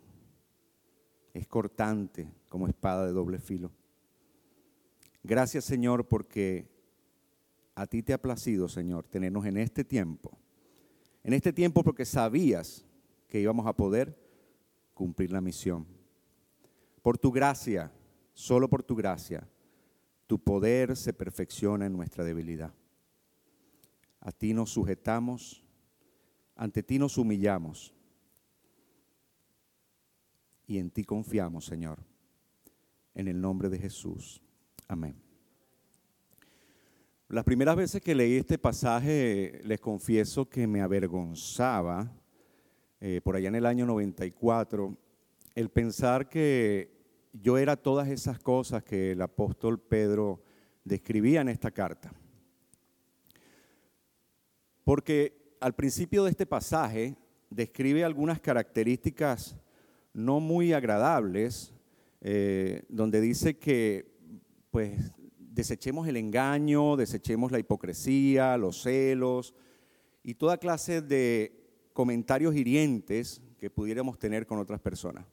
es 1.34 1.48
cortante 1.48 2.34
como 2.50 2.68
espada 2.68 3.06
de 3.06 3.14
doble 3.14 3.40
filo. 3.40 3.72
Gracias 5.24 5.66
Señor 5.66 6.08
porque 6.08 6.70
a 7.76 7.88
ti 7.88 8.04
te 8.04 8.14
ha 8.14 8.22
placido, 8.22 8.68
Señor, 8.68 9.08
tenernos 9.08 9.46
en 9.46 9.58
este 9.58 9.84
tiempo. 9.84 10.38
En 11.24 11.34
este 11.34 11.54
tiempo 11.54 11.84
porque 11.84 12.06
sabías 12.06 12.86
que 13.28 13.40
íbamos 13.40 13.66
a 13.68 13.74
poder 13.74 14.18
cumplir 14.94 15.32
la 15.32 15.42
misión. 15.42 15.86
Por 17.02 17.18
tu 17.18 17.32
gracia, 17.32 17.92
solo 18.34 18.70
por 18.70 18.84
tu 18.84 18.96
gracia, 18.96 19.48
tu 20.28 20.40
poder 20.40 20.98
se 20.98 21.14
perfecciona 21.14 21.86
en 21.86 21.94
nuestra 21.94 22.24
debilidad. 22.24 22.74
A 24.20 24.32
ti 24.32 24.54
nos 24.54 24.72
sujetamos, 24.72 25.64
ante 26.56 26.84
ti 26.84 27.00
nos 27.00 27.18
humillamos 27.18 27.94
y 30.72 30.80
en 30.80 30.90
ti 30.90 31.04
confiamos, 31.04 31.66
Señor. 31.66 32.00
En 33.14 33.28
el 33.28 33.42
nombre 33.42 33.68
de 33.68 33.78
Jesús. 33.78 34.42
Amén. 34.88 35.22
Las 37.28 37.44
primeras 37.44 37.76
veces 37.76 38.02
que 38.02 38.16
leí 38.16 38.38
este 38.38 38.58
pasaje, 38.58 39.60
les 39.66 39.82
confieso 39.82 40.48
que 40.48 40.68
me 40.68 40.80
avergonzaba, 40.80 42.10
eh, 43.02 43.20
por 43.22 43.36
allá 43.36 43.50
en 43.50 43.56
el 43.56 43.66
año 43.66 43.86
94, 43.86 44.98
el 45.56 45.68
pensar 45.68 46.30
que 46.30 46.90
yo 47.34 47.58
era 47.58 47.76
todas 47.76 48.08
esas 48.08 48.40
cosas 48.40 48.82
que 48.82 49.12
el 49.12 49.22
apóstol 49.22 49.78
Pedro 49.78 50.42
describía 50.86 51.42
en 51.42 51.50
esta 51.50 51.72
carta. 51.72 52.14
Porque 54.86 55.58
al 55.60 55.76
principio 55.76 56.24
de 56.24 56.30
este 56.30 56.46
pasaje 56.46 57.18
describe 57.50 58.06
algunas 58.06 58.40
características 58.40 59.58
no 60.14 60.40
muy 60.40 60.74
agradables, 60.74 61.74
eh, 62.22 62.84
donde 62.90 63.22
dice 63.22 63.58
que 63.58 64.12
pues 64.70 65.12
desechemos 65.38 66.08
el 66.08 66.18
engaño, 66.18 66.96
desechemos 66.96 67.52
la 67.52 67.60
hipocresía, 67.60 68.58
los 68.58 68.82
celos 68.82 69.54
y 70.24 70.36
toda 70.36 70.58
clase 70.58 71.02
de 71.02 71.90
comentarios 71.94 72.56
hirientes 72.56 73.42
que 73.58 73.70
pudiéramos 73.70 74.18
tener 74.18 74.46
con 74.46 74.60
otras 74.60 74.80
personas. 74.80 75.26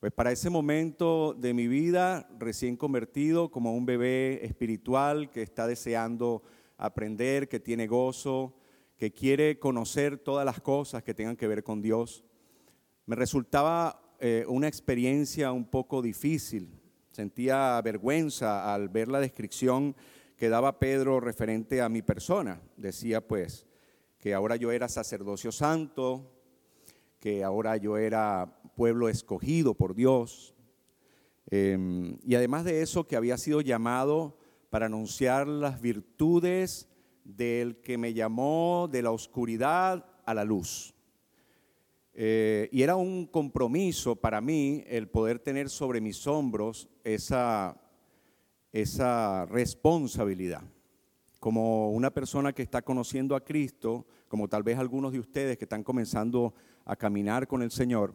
Pues 0.00 0.12
para 0.12 0.32
ese 0.32 0.50
momento 0.50 1.32
de 1.32 1.54
mi 1.54 1.66
vida, 1.66 2.28
recién 2.38 2.76
convertido 2.76 3.50
como 3.50 3.74
un 3.74 3.86
bebé 3.86 4.44
espiritual 4.44 5.30
que 5.30 5.40
está 5.40 5.66
deseando 5.66 6.42
aprender, 6.76 7.48
que 7.48 7.60
tiene 7.60 7.86
gozo, 7.86 8.54
que 8.98 9.12
quiere 9.12 9.58
conocer 9.58 10.18
todas 10.18 10.44
las 10.44 10.60
cosas 10.60 11.02
que 11.02 11.14
tengan 11.14 11.36
que 11.36 11.46
ver 11.46 11.64
con 11.64 11.80
Dios. 11.80 12.22
Me 13.06 13.16
resultaba 13.16 14.03
eh, 14.20 14.44
una 14.48 14.68
experiencia 14.68 15.52
un 15.52 15.64
poco 15.64 16.02
difícil. 16.02 16.80
Sentía 17.10 17.80
vergüenza 17.82 18.72
al 18.74 18.88
ver 18.88 19.08
la 19.08 19.20
descripción 19.20 19.94
que 20.36 20.48
daba 20.48 20.78
Pedro 20.78 21.20
referente 21.20 21.80
a 21.80 21.88
mi 21.88 22.02
persona. 22.02 22.60
Decía 22.76 23.26
pues 23.26 23.66
que 24.18 24.34
ahora 24.34 24.56
yo 24.56 24.72
era 24.72 24.88
sacerdocio 24.88 25.52
santo, 25.52 26.32
que 27.20 27.44
ahora 27.44 27.76
yo 27.76 27.96
era 27.96 28.60
pueblo 28.74 29.08
escogido 29.08 29.74
por 29.74 29.94
Dios. 29.94 30.54
Em, 31.50 32.18
y 32.24 32.34
además 32.34 32.64
de 32.64 32.82
eso, 32.82 33.06
que 33.06 33.16
había 33.16 33.38
sido 33.38 33.60
llamado 33.60 34.38
para 34.70 34.86
anunciar 34.86 35.46
las 35.46 35.80
virtudes 35.80 36.88
del 37.22 37.80
que 37.80 37.96
me 37.96 38.12
llamó 38.12 38.88
de 38.90 39.02
la 39.02 39.10
oscuridad 39.10 40.06
a 40.24 40.34
la 40.34 40.44
luz. 40.44 40.93
Eh, 42.16 42.68
y 42.70 42.82
era 42.82 42.94
un 42.94 43.26
compromiso 43.26 44.14
para 44.14 44.40
mí 44.40 44.84
el 44.86 45.08
poder 45.08 45.40
tener 45.40 45.68
sobre 45.68 46.00
mis 46.00 46.26
hombros 46.28 46.88
esa, 47.02 47.76
esa 48.72 49.46
responsabilidad. 49.46 50.62
Como 51.40 51.90
una 51.90 52.12
persona 52.12 52.52
que 52.52 52.62
está 52.62 52.82
conociendo 52.82 53.34
a 53.34 53.44
Cristo, 53.44 54.06
como 54.28 54.48
tal 54.48 54.62
vez 54.62 54.78
algunos 54.78 55.12
de 55.12 55.18
ustedes 55.18 55.58
que 55.58 55.64
están 55.64 55.82
comenzando 55.82 56.54
a 56.84 56.94
caminar 56.94 57.48
con 57.48 57.62
el 57.62 57.72
Señor, 57.72 58.14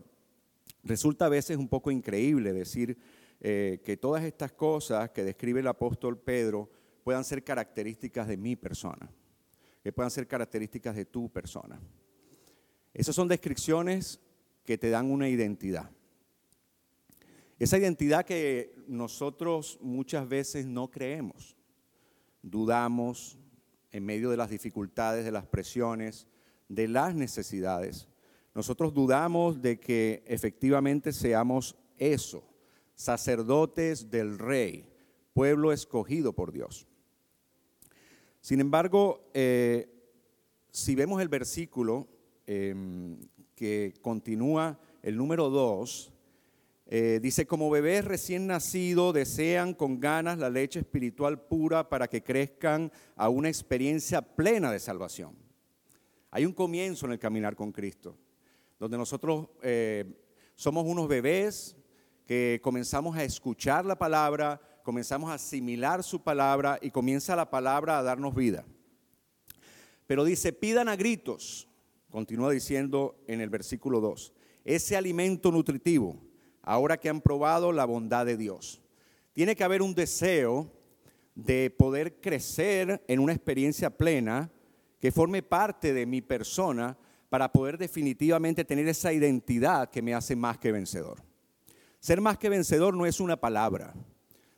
resulta 0.84 1.26
a 1.26 1.30
veces 1.30 1.58
un 1.58 1.68
poco 1.68 1.92
increíble 1.92 2.54
decir 2.54 2.98
eh, 3.42 3.82
que 3.84 3.98
todas 3.98 4.24
estas 4.24 4.54
cosas 4.54 5.10
que 5.12 5.26
describe 5.26 5.60
el 5.60 5.68
apóstol 5.68 6.18
Pedro 6.18 6.70
puedan 7.04 7.26
ser 7.26 7.44
características 7.44 8.28
de 8.28 8.38
mi 8.38 8.56
persona, 8.56 9.12
que 9.84 9.92
puedan 9.92 10.12
ser 10.12 10.26
características 10.26 10.96
de 10.96 11.06
tu 11.06 11.30
persona. 11.30 11.80
Esas 12.94 13.16
son 13.16 13.28
descripciones 13.28 14.20
que 14.66 14.78
te 14.78 14.90
dan 14.90 15.12
una 15.12 15.30
identidad. 15.30 15.90
Esa 17.58 17.78
identidad 17.78 18.26
que 18.26 18.74
nosotros 18.88 19.78
muchas 19.82 20.28
veces 20.28 20.66
no 20.66 20.90
creemos, 20.90 21.58
dudamos 22.42 23.38
en 23.92 24.06
medio 24.06 24.30
de 24.30 24.38
las 24.38 24.50
dificultades, 24.50 25.26
de 25.26 25.32
las 25.32 25.46
presiones, 25.46 26.28
de 26.68 26.88
las 26.88 27.16
necesidades. 27.16 28.08
Nosotros 28.56 28.94
dudamos 28.94 29.62
de 29.62 29.80
que 29.80 30.24
efectivamente 30.26 31.12
seamos 31.12 31.76
eso, 31.98 32.44
sacerdotes 32.96 34.10
del 34.10 34.38
rey, 34.38 34.88
pueblo 35.34 35.72
escogido 35.72 36.34
por 36.34 36.52
Dios. 36.52 36.88
Sin 38.42 38.62
embargo, 38.62 39.30
eh, 39.34 39.90
si 40.72 40.96
vemos 40.96 41.22
el 41.22 41.28
versículo 41.28 42.08
em, 42.50 43.20
que 43.54 43.94
continúa 44.02 44.80
el 45.04 45.16
número 45.16 45.52
2, 45.52 46.12
eh, 46.88 47.20
dice, 47.22 47.46
como 47.46 47.70
bebés 47.70 48.04
recién 48.04 48.48
nacidos 48.48 49.14
desean 49.14 49.76
con 49.76 50.00
ganas 50.00 50.40
la 50.40 50.50
leche 50.50 50.80
espiritual 50.80 51.40
pura 51.40 51.88
para 51.88 52.08
que 52.08 52.24
crezcan 52.24 52.92
a 53.16 53.30
una 53.30 53.50
experiencia 53.50 54.24
plena 54.24 54.72
de 54.72 54.80
salvación. 54.80 55.36
Hay 56.32 56.48
un 56.48 56.54
comienzo 56.54 57.06
en 57.06 57.12
el 57.12 57.20
caminar 57.20 57.56
con 57.56 57.72
Cristo, 57.72 58.18
donde 58.80 58.98
nosotros 58.98 59.50
eh, 59.62 60.06
somos 60.56 60.86
unos 60.86 61.08
bebés 61.08 61.78
que 62.26 62.60
comenzamos 62.64 63.16
a 63.16 63.24
escuchar 63.24 63.86
la 63.86 64.00
palabra, 64.00 64.60
comenzamos 64.82 65.30
a 65.30 65.36
asimilar 65.36 66.04
su 66.04 66.24
palabra 66.24 66.80
y 66.82 66.90
comienza 66.90 67.36
la 67.36 67.52
palabra 67.52 68.00
a 68.00 68.04
darnos 68.04 68.34
vida. 68.34 68.66
Pero 70.08 70.24
dice, 70.24 70.52
pidan 70.52 70.90
a 70.90 70.96
gritos, 70.96 71.69
continúa 72.10 72.52
diciendo 72.52 73.22
en 73.28 73.42
el 73.42 73.50
versículo 73.50 74.00
2, 74.00 74.34
ese 74.66 74.98
alimento 74.98 75.52
nutritivo, 75.52 76.20
ahora 76.62 76.98
que 76.98 77.10
han 77.10 77.22
probado 77.22 77.72
la 77.72 77.86
bondad 77.86 78.26
de 78.26 78.38
Dios. 78.38 78.82
Tiene 79.34 79.56
que 79.56 79.64
haber 79.64 79.82
un 79.82 79.96
deseo 79.96 80.72
de 81.36 81.70
poder 81.70 82.20
crecer 82.20 83.04
en 83.08 83.20
una 83.20 83.34
experiencia 83.34 83.90
plena 83.90 84.52
que 85.00 85.12
forme 85.12 85.42
parte 85.42 85.94
de 85.94 86.06
mi 86.06 86.22
persona 86.22 86.98
para 87.30 87.52
poder 87.52 87.78
definitivamente 87.78 88.66
tener 88.66 88.88
esa 88.88 89.14
identidad 89.14 89.90
que 89.90 90.02
me 90.02 90.14
hace 90.14 90.36
más 90.36 90.58
que 90.58 90.72
vencedor. 90.72 91.24
Ser 92.00 92.22
más 92.22 92.38
que 92.38 92.50
vencedor 92.50 92.96
no 92.96 93.06
es 93.06 93.20
una 93.20 93.38
palabra. 93.38 93.94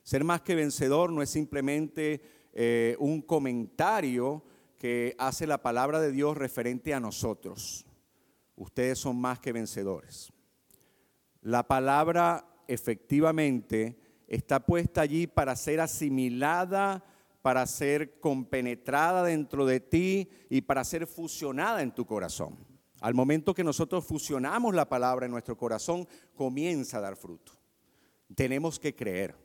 Ser 0.03 0.23
más 0.23 0.41
que 0.41 0.55
vencedor 0.55 1.11
no 1.11 1.21
es 1.21 1.29
simplemente 1.29 2.21
eh, 2.53 2.95
un 2.99 3.21
comentario 3.21 4.43
que 4.81 5.15
hace 5.19 5.45
la 5.45 5.61
palabra 5.61 6.01
de 6.01 6.11
Dios 6.11 6.35
referente 6.35 6.95
a 6.95 6.99
nosotros. 6.99 7.85
Ustedes 8.55 8.97
son 8.97 9.15
más 9.21 9.39
que 9.39 9.51
vencedores. 9.51 10.33
La 11.41 11.67
palabra 11.67 12.47
efectivamente 12.67 13.95
está 14.27 14.65
puesta 14.65 15.01
allí 15.01 15.27
para 15.27 15.55
ser 15.55 15.81
asimilada, 15.81 17.05
para 17.43 17.67
ser 17.67 18.19
compenetrada 18.19 19.23
dentro 19.23 19.67
de 19.67 19.81
ti 19.81 20.27
y 20.49 20.61
para 20.61 20.83
ser 20.83 21.05
fusionada 21.05 21.83
en 21.83 21.91
tu 21.91 22.07
corazón. 22.07 22.57
Al 23.01 23.13
momento 23.13 23.53
que 23.53 23.63
nosotros 23.63 24.03
fusionamos 24.03 24.73
la 24.73 24.89
palabra 24.89 25.27
en 25.27 25.31
nuestro 25.31 25.55
corazón, 25.55 26.07
comienza 26.33 26.97
a 26.97 27.01
dar 27.01 27.17
fruto. 27.17 27.51
Tenemos 28.33 28.79
que 28.79 28.95
creer. 28.95 29.35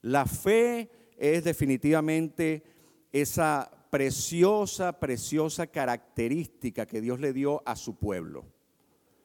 La 0.00 0.26
fe 0.26 0.90
es 1.16 1.44
definitivamente 1.44 2.64
esa 3.12 3.70
preciosa, 3.90 4.98
preciosa 4.98 5.66
característica 5.66 6.86
que 6.86 7.00
Dios 7.00 7.20
le 7.20 7.32
dio 7.32 7.62
a 7.66 7.76
su 7.76 7.96
pueblo. 7.96 8.44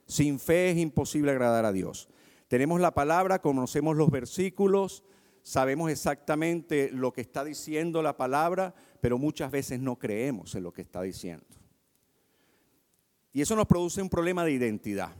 Sin 0.05 0.39
fe 0.39 0.71
es 0.71 0.77
imposible 0.77 1.31
agradar 1.31 1.65
a 1.65 1.71
Dios. 1.71 2.09
Tenemos 2.47 2.81
la 2.81 2.93
palabra, 2.93 3.39
conocemos 3.39 3.95
los 3.95 4.11
versículos, 4.11 5.03
sabemos 5.41 5.89
exactamente 5.89 6.89
lo 6.91 7.13
que 7.13 7.21
está 7.21 7.43
diciendo 7.43 8.01
la 8.01 8.17
palabra, 8.17 8.75
pero 8.99 9.17
muchas 9.17 9.51
veces 9.51 9.79
no 9.79 9.97
creemos 9.97 10.53
en 10.55 10.63
lo 10.63 10.73
que 10.73 10.81
está 10.81 11.01
diciendo. 11.01 11.45
Y 13.33 13.41
eso 13.41 13.55
nos 13.55 13.67
produce 13.67 14.01
un 14.01 14.09
problema 14.09 14.43
de 14.43 14.51
identidad. 14.51 15.15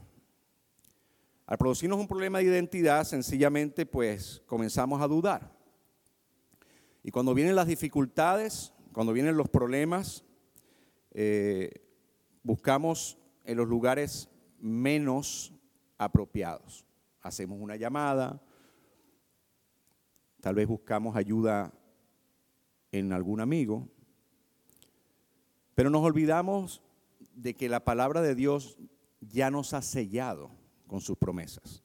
Al 1.46 1.58
producirnos 1.58 1.98
un 1.98 2.06
problema 2.06 2.38
de 2.38 2.44
identidad, 2.44 3.04
sencillamente 3.04 3.86
pues 3.86 4.42
comenzamos 4.46 5.00
a 5.00 5.08
dudar. 5.08 5.50
Y 7.02 7.10
cuando 7.10 7.34
vienen 7.34 7.56
las 7.56 7.66
dificultades, 7.66 8.71
cuando 8.92 9.12
vienen 9.12 9.36
los 9.36 9.48
problemas, 9.48 10.24
eh, 11.12 11.70
buscamos 12.42 13.18
en 13.44 13.56
los 13.56 13.68
lugares 13.68 14.28
menos 14.58 15.52
apropiados 15.98 16.86
hacemos 17.22 17.58
una 17.60 17.76
llamada, 17.76 18.42
tal 20.40 20.56
vez 20.56 20.66
buscamos 20.66 21.16
ayuda 21.16 21.72
en 22.90 23.12
algún 23.12 23.40
amigo, 23.40 23.88
pero 25.74 25.88
nos 25.88 26.02
olvidamos 26.02 26.82
de 27.34 27.54
que 27.54 27.68
la 27.68 27.84
palabra 27.84 28.20
de 28.20 28.34
Dios 28.34 28.76
ya 29.20 29.50
nos 29.50 29.72
ha 29.72 29.80
sellado 29.80 30.50
con 30.86 31.00
sus 31.00 31.16
promesas. 31.16 31.81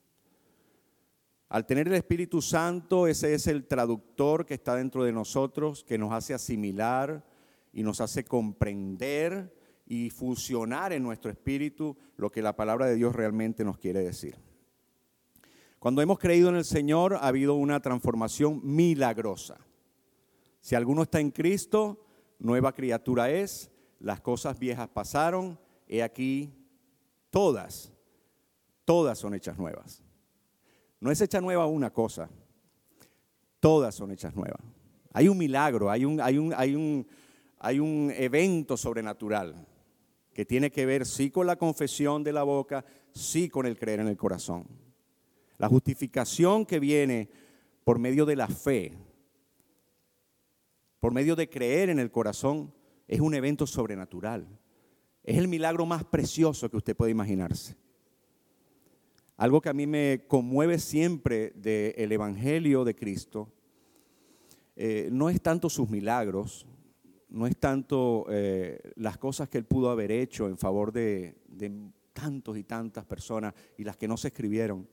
Al 1.49 1.65
tener 1.65 1.87
el 1.87 1.93
Espíritu 1.93 2.41
Santo, 2.41 3.07
ese 3.07 3.33
es 3.33 3.47
el 3.47 3.67
traductor 3.67 4.45
que 4.45 4.55
está 4.55 4.75
dentro 4.75 5.05
de 5.05 5.13
nosotros, 5.13 5.85
que 5.85 5.97
nos 5.97 6.11
hace 6.11 6.33
asimilar 6.33 7.25
y 7.71 7.83
nos 7.83 8.01
hace 8.01 8.25
comprender 8.25 9.55
y 9.85 10.09
fusionar 10.09 10.91
en 10.91 11.03
nuestro 11.03 11.31
espíritu 11.31 11.95
lo 12.17 12.29
que 12.29 12.41
la 12.41 12.55
palabra 12.55 12.87
de 12.87 12.95
Dios 12.95 13.15
realmente 13.15 13.63
nos 13.63 13.77
quiere 13.77 14.01
decir. 14.01 14.35
Cuando 15.79 16.01
hemos 16.01 16.19
creído 16.19 16.49
en 16.49 16.55
el 16.55 16.65
Señor 16.65 17.13
ha 17.13 17.27
habido 17.27 17.53
una 17.53 17.79
transformación 17.79 18.59
milagrosa. 18.63 19.57
Si 20.59 20.75
alguno 20.75 21.03
está 21.03 21.21
en 21.21 21.31
Cristo, 21.31 22.05
nueva 22.39 22.73
criatura 22.73 23.29
es, 23.29 23.71
las 23.99 24.19
cosas 24.19 24.59
viejas 24.59 24.89
pasaron, 24.89 25.57
he 25.87 26.03
aquí 26.03 26.53
todas, 27.29 27.93
todas 28.83 29.17
son 29.17 29.33
hechas 29.33 29.57
nuevas. 29.57 30.03
No 30.99 31.11
es 31.11 31.21
hecha 31.21 31.39
nueva 31.41 31.67
una 31.67 31.91
cosa, 31.91 32.29
todas 33.59 33.95
son 33.95 34.11
hechas 34.11 34.35
nuevas. 34.35 34.61
Hay 35.13 35.27
un 35.27 35.37
milagro, 35.37 35.89
hay 35.89 36.05
un, 36.05 36.19
hay 36.21 36.37
un, 36.37 36.53
hay 36.55 36.75
un, 36.75 37.07
hay 37.59 37.79
un 37.79 38.11
evento 38.15 38.77
sobrenatural 38.77 39.67
que 40.33 40.45
tiene 40.45 40.71
que 40.71 40.85
ver 40.85 41.05
sí 41.05 41.31
con 41.31 41.47
la 41.47 41.55
confesión 41.55 42.23
de 42.23 42.33
la 42.33 42.43
boca, 42.43 42.85
sí 43.11 43.49
con 43.49 43.65
el 43.65 43.77
creer 43.77 44.01
en 44.01 44.07
el 44.07 44.17
corazón. 44.17 44.67
La 45.57 45.67
justificación 45.67 46.65
que 46.65 46.79
viene 46.79 47.29
por 47.83 47.97
medio 47.97 48.25
de 48.25 48.35
la 48.35 48.47
fe, 48.47 48.93
por 50.99 51.11
medio 51.11 51.35
de 51.35 51.49
creer 51.49 51.89
en 51.89 51.99
el 51.99 52.11
corazón, 52.11 52.73
es 53.07 53.19
un 53.19 53.33
evento 53.33 53.65
sobrenatural. 53.65 54.47
Es 55.23 55.37
el 55.37 55.47
milagro 55.47 55.85
más 55.85 56.03
precioso 56.03 56.69
que 56.69 56.77
usted 56.77 56.95
puede 56.95 57.11
imaginarse. 57.11 57.75
Algo 59.37 59.61
que 59.61 59.69
a 59.69 59.73
mí 59.73 59.85
me 59.85 60.25
conmueve 60.27 60.79
siempre 60.79 61.51
del 61.51 62.11
Evangelio 62.11 62.83
de 62.83 62.95
Cristo 62.95 63.53
eh, 64.75 65.09
no 65.11 65.29
es 65.29 65.41
tanto 65.41 65.69
sus 65.69 65.89
milagros, 65.89 66.65
no 67.29 67.45
es 67.45 67.55
tanto 67.57 68.25
eh, 68.29 68.79
las 68.95 69.19
cosas 69.19 69.47
que 69.47 69.59
él 69.59 69.65
pudo 69.65 69.91
haber 69.91 70.11
hecho 70.11 70.47
en 70.47 70.57
favor 70.57 70.91
de, 70.91 71.35
de 71.47 71.71
tantos 72.13 72.57
y 72.57 72.63
tantas 72.63 73.05
personas 73.05 73.53
y 73.77 73.83
las 73.83 73.95
que 73.95 74.07
no 74.07 74.17
se 74.17 74.29
escribieron. 74.29 74.87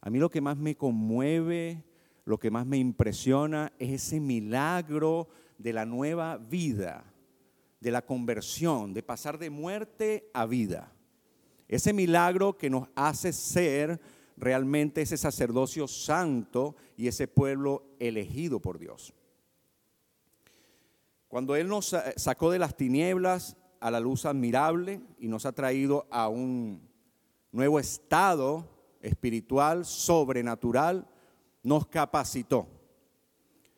A 0.00 0.10
mí 0.10 0.20
lo 0.20 0.30
que 0.30 0.40
más 0.40 0.56
me 0.56 0.76
conmueve, 0.76 1.82
lo 2.24 2.38
que 2.38 2.52
más 2.52 2.66
me 2.66 2.78
impresiona 2.78 3.72
es 3.80 3.90
ese 3.90 4.20
milagro 4.20 5.28
de 5.58 5.72
la 5.72 5.86
nueva 5.86 6.36
vida, 6.36 7.04
de 7.80 7.90
la 7.90 8.02
conversión, 8.02 8.94
de 8.94 9.02
pasar 9.02 9.38
de 9.38 9.50
muerte 9.50 10.30
a 10.34 10.46
vida. 10.46 10.92
Ese 11.70 11.92
milagro 11.92 12.58
que 12.58 12.68
nos 12.68 12.88
hace 12.96 13.32
ser 13.32 14.00
realmente 14.36 15.02
ese 15.02 15.16
sacerdocio 15.16 15.86
santo 15.86 16.74
y 16.96 17.06
ese 17.06 17.28
pueblo 17.28 17.84
elegido 18.00 18.58
por 18.58 18.80
Dios. 18.80 19.14
Cuando 21.28 21.54
Él 21.54 21.68
nos 21.68 21.94
sacó 22.16 22.50
de 22.50 22.58
las 22.58 22.76
tinieblas 22.76 23.56
a 23.78 23.92
la 23.92 24.00
luz 24.00 24.26
admirable 24.26 25.00
y 25.20 25.28
nos 25.28 25.46
ha 25.46 25.52
traído 25.52 26.08
a 26.10 26.28
un 26.28 26.82
nuevo 27.52 27.78
estado 27.78 28.68
espiritual, 29.00 29.84
sobrenatural, 29.84 31.06
nos 31.62 31.86
capacitó. 31.86 32.66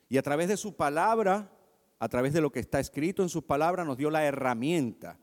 Y 0.09 0.17
a 0.17 0.23
través 0.23 0.49
de 0.49 0.57
su 0.57 0.77
palabra, 0.77 1.53
a 1.99 2.09
través 2.09 2.33
de 2.33 2.41
lo 2.41 2.51
que 2.51 2.61
está 2.61 2.81
escrito 2.81 3.23
en 3.23 3.29
su 3.29 3.45
palabra, 3.45 3.85
nos 3.85 3.99
dio 3.99 4.09
la 4.09 4.25
herramienta 4.25 5.19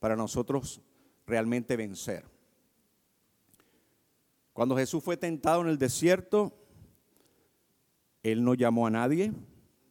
para 0.00 0.16
nosotros 0.16 0.82
realmente 1.30 1.76
vencer. 1.76 2.24
Cuando 4.52 4.76
Jesús 4.76 5.02
fue 5.02 5.16
tentado 5.16 5.62
en 5.62 5.68
el 5.68 5.78
desierto, 5.78 6.52
Él 8.22 8.44
no 8.44 8.54
llamó 8.54 8.86
a 8.86 8.90
nadie. 8.90 9.32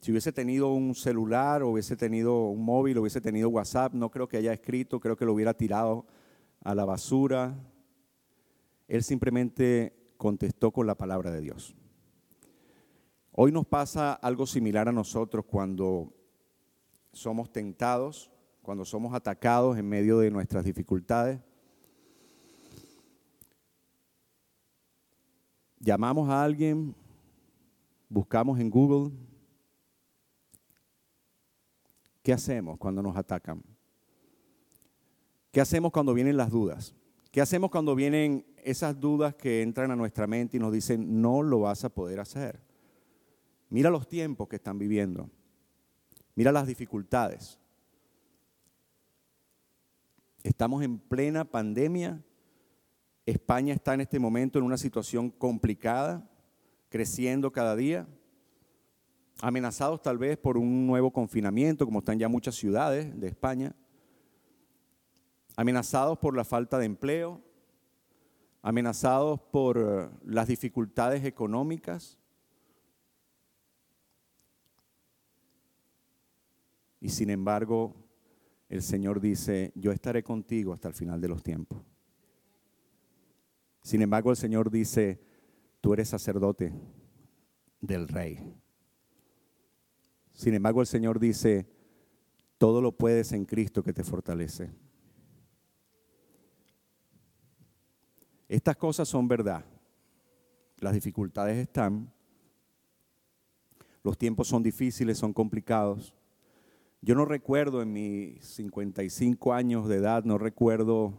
Si 0.01 0.11
hubiese 0.11 0.31
tenido 0.31 0.71
un 0.73 0.93
celular, 0.93 1.63
o 1.63 1.69
hubiese 1.69 1.95
tenido 1.97 2.49
un 2.49 2.63
móvil, 2.63 2.97
o 2.97 3.01
hubiese 3.01 3.21
tenido 3.21 3.49
WhatsApp, 3.49 3.93
no 3.93 4.11
creo 4.11 4.27
que 4.27 4.37
haya 4.37 4.53
escrito, 4.53 4.99
creo 4.99 5.17
que 5.17 5.25
lo 5.25 5.33
hubiera 5.33 5.53
tirado 5.53 6.05
a 6.61 6.75
la 6.75 6.85
basura, 6.85 7.57
él 8.87 9.03
simplemente 9.03 10.13
contestó 10.17 10.71
con 10.71 10.87
la 10.87 10.95
palabra 10.95 11.31
de 11.31 11.41
Dios. 11.41 11.75
Hoy 13.31 13.51
nos 13.51 13.65
pasa 13.65 14.13
algo 14.13 14.45
similar 14.45 14.89
a 14.89 14.91
nosotros 14.91 15.45
cuando 15.45 16.13
somos 17.13 17.51
tentados, 17.51 18.31
cuando 18.69 18.85
somos 18.85 19.15
atacados 19.15 19.79
en 19.79 19.89
medio 19.89 20.19
de 20.19 20.29
nuestras 20.29 20.63
dificultades. 20.63 21.39
Llamamos 25.79 26.29
a 26.29 26.43
alguien, 26.43 26.93
buscamos 28.09 28.59
en 28.59 28.69
Google. 28.69 29.11
¿Qué 32.21 32.31
hacemos 32.31 32.77
cuando 32.77 33.01
nos 33.01 33.17
atacan? 33.17 33.63
¿Qué 35.51 35.61
hacemos 35.61 35.91
cuando 35.91 36.13
vienen 36.13 36.37
las 36.37 36.51
dudas? 36.51 36.93
¿Qué 37.31 37.41
hacemos 37.41 37.71
cuando 37.71 37.95
vienen 37.95 38.45
esas 38.63 38.99
dudas 38.99 39.33
que 39.33 39.63
entran 39.63 39.89
a 39.89 39.95
nuestra 39.95 40.27
mente 40.27 40.57
y 40.57 40.59
nos 40.59 40.71
dicen, 40.71 41.19
no 41.23 41.41
lo 41.41 41.61
vas 41.61 41.83
a 41.85 41.89
poder 41.89 42.19
hacer? 42.19 42.61
Mira 43.71 43.89
los 43.89 44.07
tiempos 44.07 44.47
que 44.47 44.57
están 44.57 44.77
viviendo. 44.77 45.27
Mira 46.35 46.51
las 46.51 46.67
dificultades. 46.67 47.58
Estamos 50.43 50.83
en 50.83 50.99
plena 50.99 51.43
pandemia. 51.45 52.23
España 53.25 53.73
está 53.73 53.93
en 53.93 54.01
este 54.01 54.19
momento 54.19 54.59
en 54.59 54.65
una 54.65 54.77
situación 54.77 55.29
complicada, 55.29 56.29
creciendo 56.89 57.51
cada 57.51 57.75
día. 57.75 58.07
Amenazados 59.41 60.01
tal 60.01 60.17
vez 60.17 60.37
por 60.37 60.57
un 60.57 60.87
nuevo 60.87 61.11
confinamiento, 61.11 61.85
como 61.85 61.99
están 61.99 62.19
ya 62.19 62.27
muchas 62.27 62.55
ciudades 62.55 63.19
de 63.19 63.27
España 63.27 63.75
amenazados 65.59 66.17
por 66.17 66.37
la 66.37 66.45
falta 66.45 66.77
de 66.79 66.85
empleo, 66.85 67.41
amenazados 68.61 69.41
por 69.51 69.77
eh, 69.77 70.09
las 70.23 70.47
dificultades 70.47 71.25
económicas. 71.25 72.17
Y 77.01 77.09
sin 77.09 77.29
embargo, 77.29 77.93
el 78.69 78.83
Señor 78.83 79.19
dice, 79.19 79.71
yo 79.75 79.91
estaré 79.91 80.23
contigo 80.23 80.73
hasta 80.73 80.87
el 80.87 80.93
final 80.93 81.19
de 81.19 81.27
los 81.27 81.41
tiempos. 81.41 81.81
Sin 83.81 84.03
embargo, 84.03 84.29
el 84.29 84.37
Señor 84.37 84.69
dice, 84.69 85.19
tú 85.81 85.93
eres 85.93 86.09
sacerdote 86.09 86.71
del 87.81 88.07
rey. 88.07 88.53
Sin 90.33 90.53
embargo, 90.53 90.81
el 90.81 90.87
Señor 90.87 91.19
dice, 91.19 91.67
todo 92.59 92.79
lo 92.79 92.91
puedes 92.91 93.31
en 93.31 93.45
Cristo 93.45 93.81
que 93.81 93.93
te 93.93 94.03
fortalece. 94.03 94.71
Estas 98.47 98.77
cosas 98.77 99.07
son 99.07 99.27
verdad. 99.27 99.65
Las 100.77 100.93
dificultades 100.93 101.57
están. 101.57 102.11
Los 104.03 104.17
tiempos 104.17 104.47
son 104.47 104.61
difíciles, 104.61 105.17
son 105.17 105.33
complicados. 105.33 106.13
Yo 107.01 107.15
no 107.15 107.23
recuerdo 107.23 107.81
en 107.81 107.93
mis 107.93 108.43
55 108.43 109.53
años 109.53 109.87
de 109.87 109.95
edad, 109.95 110.25
no 110.25 110.37
recuerdo 110.37 111.13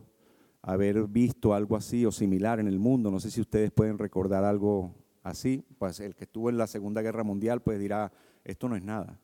haber 0.60 1.06
visto 1.06 1.54
algo 1.54 1.74
así 1.74 2.04
o 2.04 2.12
similar 2.12 2.60
en 2.60 2.68
el 2.68 2.78
mundo. 2.78 3.10
No 3.10 3.18
sé 3.18 3.30
si 3.30 3.40
ustedes 3.40 3.70
pueden 3.70 3.96
recordar 3.96 4.44
algo 4.44 4.94
así. 5.22 5.64
Pues 5.78 6.00
el 6.00 6.14
que 6.14 6.24
estuvo 6.24 6.50
en 6.50 6.58
la 6.58 6.66
Segunda 6.66 7.00
Guerra 7.00 7.24
Mundial 7.24 7.62
pues 7.62 7.78
dirá, 7.78 8.12
esto 8.44 8.68
no 8.68 8.76
es 8.76 8.84
nada. 8.84 9.18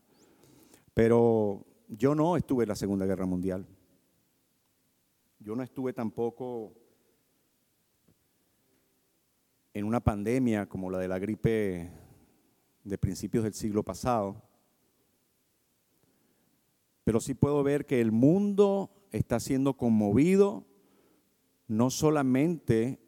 Pero 0.95 1.67
yo 1.89 2.15
no 2.15 2.39
estuve 2.39 2.65
en 2.65 2.69
la 2.69 2.75
Segunda 2.75 3.05
Guerra 3.05 3.27
Mundial. 3.27 3.67
Yo 5.39 5.55
no 5.55 5.63
estuve 5.63 5.93
tampoco 5.93 6.73
en 9.75 9.85
una 9.85 10.01
pandemia 10.01 10.67
como 10.67 10.91
la 10.91 10.99
de 10.99 11.09
la 11.09 11.19
gripe 11.19 11.93
de 12.83 12.99
principios 12.99 13.45
del 13.45 13.53
siglo 13.53 13.83
pasado. 13.83 14.43
Pero 17.07 17.21
sí 17.21 17.35
puedo 17.35 17.63
ver 17.63 17.87
que 17.87 18.01
el 18.01 18.11
mundo 18.11 18.91
está 19.13 19.39
siendo 19.39 19.77
conmovido 19.77 20.67
no 21.69 21.89
solamente 21.89 22.99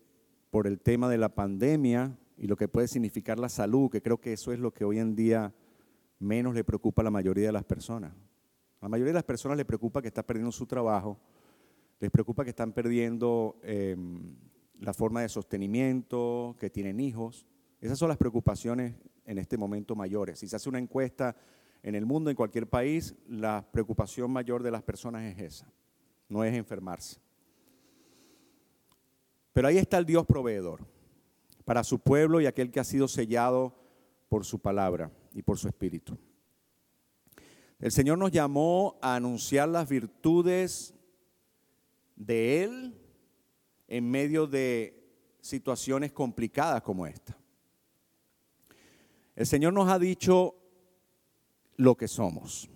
por 0.50 0.68
el 0.68 0.78
tema 0.78 1.10
de 1.10 1.18
la 1.18 1.34
pandemia 1.34 2.16
y 2.36 2.46
lo 2.46 2.54
que 2.54 2.68
puede 2.68 2.86
significar 2.86 3.40
la 3.40 3.48
salud, 3.48 3.90
que 3.90 4.00
creo 4.00 4.20
que 4.20 4.32
eso 4.32 4.52
es 4.52 4.60
lo 4.60 4.72
que 4.72 4.84
hoy 4.84 5.00
en 5.00 5.16
día 5.16 5.52
menos 6.20 6.54
le 6.54 6.62
preocupa 6.62 7.02
a 7.02 7.06
la 7.06 7.10
mayoría 7.10 7.46
de 7.46 7.52
las 7.52 7.64
personas. 7.64 8.12
A 8.80 8.84
la 8.84 8.88
mayoría 8.88 9.10
de 9.10 9.18
las 9.18 9.24
personas 9.24 9.56
les 9.56 9.66
preocupa 9.66 10.00
que 10.00 10.06
están 10.06 10.22
perdiendo 10.22 10.52
su 10.52 10.64
trabajo, 10.64 11.18
les 11.98 12.12
preocupa 12.12 12.44
que 12.44 12.50
están 12.50 12.72
perdiendo 12.72 13.58
em, 13.64 14.36
la 14.78 14.94
forma 14.94 15.22
de 15.22 15.28
sostenimiento, 15.28 16.54
que 16.60 16.70
tienen 16.70 17.00
hijos. 17.00 17.48
Esas 17.80 17.98
son 17.98 18.10
las 18.10 18.18
preocupaciones 18.18 18.94
en 19.24 19.38
este 19.38 19.58
momento 19.58 19.96
mayores. 19.96 20.38
Si 20.38 20.46
se 20.46 20.54
hace 20.54 20.68
una 20.68 20.78
encuesta 20.78 21.34
en 21.82 21.94
el 21.94 22.06
mundo, 22.06 22.30
en 22.30 22.36
cualquier 22.36 22.68
país, 22.68 23.14
la 23.28 23.66
preocupación 23.70 24.30
mayor 24.30 24.62
de 24.62 24.70
las 24.70 24.82
personas 24.82 25.24
es 25.24 25.38
esa, 25.38 25.72
no 26.28 26.44
es 26.44 26.54
enfermarse. 26.54 27.20
Pero 29.52 29.68
ahí 29.68 29.78
está 29.78 29.98
el 29.98 30.06
Dios 30.06 30.26
proveedor 30.26 30.80
para 31.64 31.84
su 31.84 31.98
pueblo 31.98 32.40
y 32.40 32.46
aquel 32.46 32.70
que 32.70 32.80
ha 32.80 32.84
sido 32.84 33.08
sellado 33.08 33.74
por 34.28 34.44
su 34.44 34.58
palabra 34.58 35.10
y 35.34 35.42
por 35.42 35.58
su 35.58 35.68
espíritu. 35.68 36.16
El 37.78 37.92
Señor 37.92 38.18
nos 38.18 38.32
llamó 38.32 38.98
a 39.00 39.14
anunciar 39.14 39.68
las 39.68 39.88
virtudes 39.88 40.94
de 42.16 42.64
Él 42.64 43.00
en 43.86 44.10
medio 44.10 44.46
de 44.46 44.98
situaciones 45.40 46.12
complicadas 46.12 46.82
como 46.82 47.06
esta. 47.06 47.36
El 49.36 49.46
Señor 49.46 49.72
nos 49.72 49.88
ha 49.88 49.98
dicho 49.98 50.56
lo 51.78 51.96
que 51.96 52.08
somos. 52.08 52.68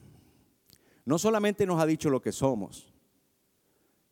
No 1.04 1.18
solamente 1.18 1.66
nos 1.66 1.82
ha 1.82 1.86
dicho 1.86 2.08
lo 2.08 2.22
que 2.22 2.32
somos, 2.32 2.94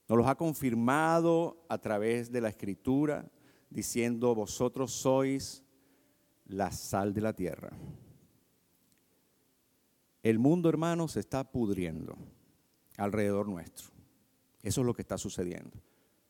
nos 0.09 0.19
lo 0.19 0.29
ha 0.29 0.37
confirmado 0.37 1.65
a 1.69 1.79
través 1.79 2.31
de 2.31 2.41
la 2.41 2.49
escritura, 2.49 3.31
diciendo, 3.71 4.35
vosotros 4.35 4.93
sois 4.93 5.63
la 6.47 6.73
sal 6.73 7.15
de 7.15 7.21
la 7.21 7.33
tierra. 7.33 7.71
El 10.25 10.41
mundo, 10.41 10.69
hermano, 10.69 11.07
se 11.07 11.21
está 11.21 11.49
pudriendo 11.51 12.19
alrededor 12.97 13.49
nuestro. 13.49 13.91
Eso 14.63 14.81
es 14.81 14.87
lo 14.87 14.93
que 14.93 15.03
está 15.03 15.17
sucediendo. 15.17 15.81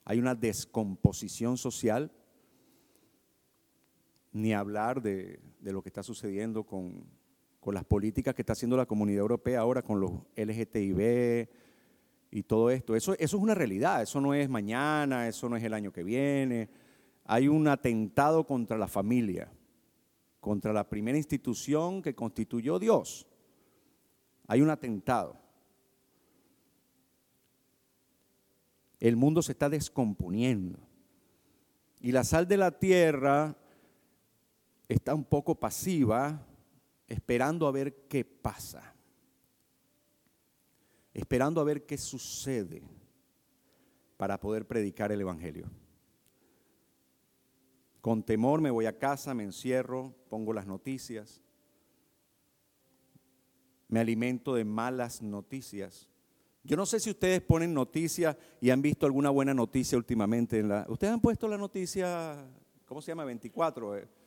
Hay 0.04 0.18
una 0.18 0.34
descomposición 0.34 1.56
social, 1.56 2.12
ni 4.32 4.52
hablar 4.52 5.00
de 5.00 5.40
lo 5.62 5.82
que 5.82 5.88
está 5.88 6.02
sucediendo 6.02 6.64
con 6.64 7.06
con 7.60 7.74
las 7.74 7.84
políticas 7.84 8.34
que 8.34 8.42
está 8.42 8.54
haciendo 8.54 8.76
la 8.76 8.86
comunidad 8.86 9.20
europea 9.20 9.60
ahora 9.60 9.82
con 9.82 10.00
los 10.00 10.12
LGTB 10.34 11.48
y 12.30 12.42
todo 12.44 12.70
esto. 12.70 12.96
Eso, 12.96 13.12
eso 13.12 13.36
es 13.36 13.42
una 13.42 13.54
realidad, 13.54 14.02
eso 14.02 14.20
no 14.20 14.32
es 14.32 14.48
mañana, 14.48 15.28
eso 15.28 15.48
no 15.48 15.56
es 15.56 15.62
el 15.62 15.74
año 15.74 15.92
que 15.92 16.02
viene. 16.02 16.70
Hay 17.24 17.48
un 17.48 17.68
atentado 17.68 18.46
contra 18.46 18.78
la 18.78 18.88
familia, 18.88 19.52
contra 20.40 20.72
la 20.72 20.88
primera 20.88 21.18
institución 21.18 22.00
que 22.00 22.14
constituyó 22.14 22.78
Dios. 22.78 23.26
Hay 24.48 24.62
un 24.62 24.70
atentado. 24.70 25.38
El 28.98 29.16
mundo 29.16 29.42
se 29.42 29.52
está 29.52 29.68
descomponiendo. 29.68 30.78
Y 32.00 32.12
la 32.12 32.24
sal 32.24 32.48
de 32.48 32.56
la 32.56 32.78
tierra 32.78 33.54
está 34.88 35.14
un 35.14 35.24
poco 35.24 35.54
pasiva 35.54 36.46
esperando 37.10 37.66
a 37.66 37.72
ver 37.72 38.06
qué 38.06 38.24
pasa, 38.24 38.94
esperando 41.12 41.60
a 41.60 41.64
ver 41.64 41.84
qué 41.84 41.98
sucede 41.98 42.82
para 44.16 44.38
poder 44.38 44.64
predicar 44.66 45.10
el 45.10 45.20
Evangelio. 45.20 45.68
Con 48.00 48.22
temor 48.22 48.60
me 48.60 48.70
voy 48.70 48.86
a 48.86 48.96
casa, 48.96 49.34
me 49.34 49.42
encierro, 49.42 50.14
pongo 50.28 50.52
las 50.52 50.68
noticias, 50.68 51.42
me 53.88 53.98
alimento 53.98 54.54
de 54.54 54.64
malas 54.64 55.20
noticias. 55.20 56.08
Yo 56.62 56.76
no 56.76 56.86
sé 56.86 57.00
si 57.00 57.10
ustedes 57.10 57.40
ponen 57.40 57.74
noticias 57.74 58.36
y 58.60 58.70
han 58.70 58.82
visto 58.82 59.04
alguna 59.04 59.30
buena 59.30 59.52
noticia 59.52 59.98
últimamente. 59.98 60.60
En 60.60 60.68
la, 60.68 60.86
ustedes 60.88 61.12
han 61.12 61.20
puesto 61.20 61.48
la 61.48 61.58
noticia, 61.58 62.46
¿cómo 62.86 63.02
se 63.02 63.10
llama? 63.10 63.24
24 63.24 64.19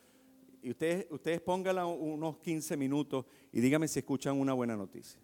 y 0.64 0.72
ustedes, 0.72 1.06
ustedes 1.12 1.42
pónganla 1.42 1.86
unos 1.86 2.38
15 2.38 2.78
minutos 2.78 3.26
y 3.52 3.60
díganme 3.60 3.88
si 3.88 4.00
escuchan 4.00 4.40
una 4.40 4.54
buena 4.54 4.78
noticia. 4.78 5.22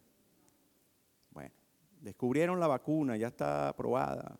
Bueno, 1.31 1.53
descubrieron 2.01 2.59
la 2.59 2.67
vacuna, 2.67 3.15
ya 3.15 3.27
está 3.27 3.69
aprobada. 3.69 4.37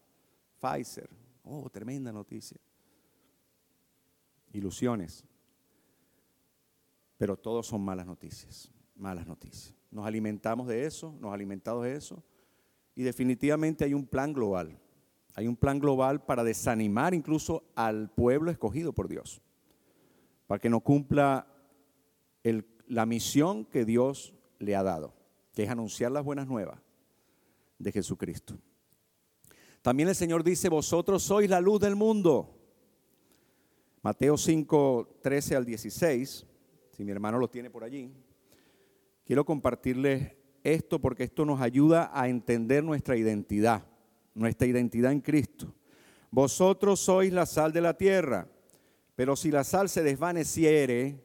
Pfizer. 0.60 1.10
Oh, 1.44 1.70
tremenda 1.70 2.12
noticia. 2.12 2.60
Ilusiones. 4.52 5.24
Pero 7.18 7.38
todos 7.38 7.66
son 7.68 7.82
malas 7.82 8.06
noticias, 8.06 8.70
malas 8.96 9.26
noticias. 9.26 9.74
Nos 9.92 10.06
alimentamos 10.06 10.68
de 10.68 10.86
eso, 10.86 11.16
nos 11.20 11.34
alimentamos 11.34 11.86
de 11.86 11.96
eso. 11.96 12.22
Y 12.94 13.04
definitivamente 13.04 13.86
hay 13.86 13.94
un 13.94 14.06
plan 14.06 14.34
global. 14.34 14.78
Hay 15.36 15.48
un 15.48 15.56
plan 15.56 15.80
global 15.80 16.26
para 16.26 16.44
desanimar 16.44 17.14
incluso 17.14 17.64
al 17.76 18.12
pueblo 18.12 18.52
escogido 18.52 18.92
por 18.92 19.08
Dios 19.08 19.42
para 20.50 20.58
que 20.58 20.70
no 20.72 20.80
cumpla 20.80 21.46
la 22.88 23.06
misión 23.06 23.66
que 23.66 23.86
Dios 23.86 24.34
le 24.58 24.76
ha 24.76 24.82
dado, 24.82 25.14
que 25.54 25.62
es 25.62 25.70
anunciar 25.70 26.12
las 26.12 26.26
buenas 26.26 26.48
nuevas 26.48 26.80
de 27.78 27.92
Jesucristo. 27.92 28.58
También 29.84 30.10
el 30.10 30.16
Señor 30.16 30.44
dice, 30.44 30.68
vosotros 30.68 31.22
sois 31.22 31.48
la 31.48 31.62
luz 31.62 31.80
del 31.82 31.96
mundo. 31.96 32.58
Mateo 34.02 34.40
5, 34.40 35.20
13 35.22 35.56
al 35.56 35.66
16, 35.66 36.48
si 36.94 37.06
mi 37.06 37.12
hermano 37.12 37.38
lo 37.38 37.48
tiene 37.48 37.70
por 37.70 37.84
allí. 37.84 38.12
Quiero 39.26 39.46
compartirles 39.46 40.32
esto 40.64 41.00
porque 41.00 41.26
esto 41.26 41.46
nos 41.46 41.62
ayuda 41.62 42.10
a 42.12 42.28
entender 42.28 42.84
nuestra 42.84 43.16
identidad, 43.16 43.86
nuestra 44.34 44.66
identidad 44.66 45.12
en 45.12 45.22
Cristo. 45.22 45.76
Vosotros 46.32 47.00
sois 47.02 47.32
la 47.32 47.46
sal 47.46 47.72
de 47.72 47.82
la 47.82 47.96
tierra. 47.96 48.48
Pero 49.20 49.36
si 49.36 49.52
la 49.52 49.66
sal 49.66 49.90
se 49.90 50.02
desvaneciere 50.02 51.22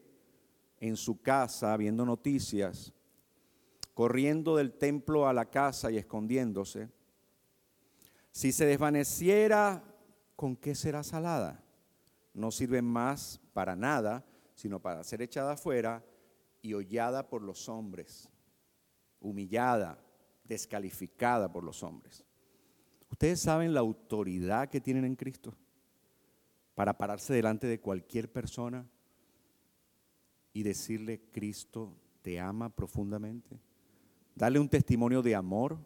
en 0.80 0.96
su 0.96 1.22
casa 1.22 1.76
viendo 1.76 2.04
noticias, 2.04 2.92
corriendo 3.94 4.56
del 4.56 4.72
templo 4.72 5.28
a 5.28 5.32
la 5.32 5.44
casa 5.48 5.92
y 5.92 5.98
escondiéndose, 5.98 6.90
si 8.32 8.50
se 8.50 8.66
desvaneciera, 8.66 9.84
¿con 10.34 10.56
qué 10.56 10.74
será 10.74 11.04
salada? 11.04 11.62
No 12.32 12.50
sirve 12.50 12.82
más 12.82 13.40
para 13.52 13.76
nada, 13.76 14.26
sino 14.56 14.80
para 14.80 15.04
ser 15.04 15.22
echada 15.22 15.52
afuera 15.52 16.04
y 16.62 16.74
hollada 16.74 17.28
por 17.28 17.42
los 17.42 17.68
hombres, 17.68 18.28
humillada, 19.20 20.04
descalificada 20.42 21.52
por 21.52 21.62
los 21.62 21.84
hombres. 21.84 22.24
¿Ustedes 23.08 23.38
saben 23.38 23.72
la 23.72 23.78
autoridad 23.78 24.68
que 24.68 24.80
tienen 24.80 25.04
en 25.04 25.14
Cristo? 25.14 25.54
Para 26.74 26.96
pararse 26.96 27.32
delante 27.32 27.66
de 27.66 27.80
cualquier 27.80 28.32
persona 28.32 28.86
y 30.52 30.62
decirle, 30.62 31.20
Cristo 31.32 31.96
te 32.22 32.40
ama 32.40 32.68
profundamente. 32.68 33.60
Darle 34.34 34.58
un 34.58 34.68
testimonio 34.68 35.22
de 35.22 35.34
amor, 35.34 35.78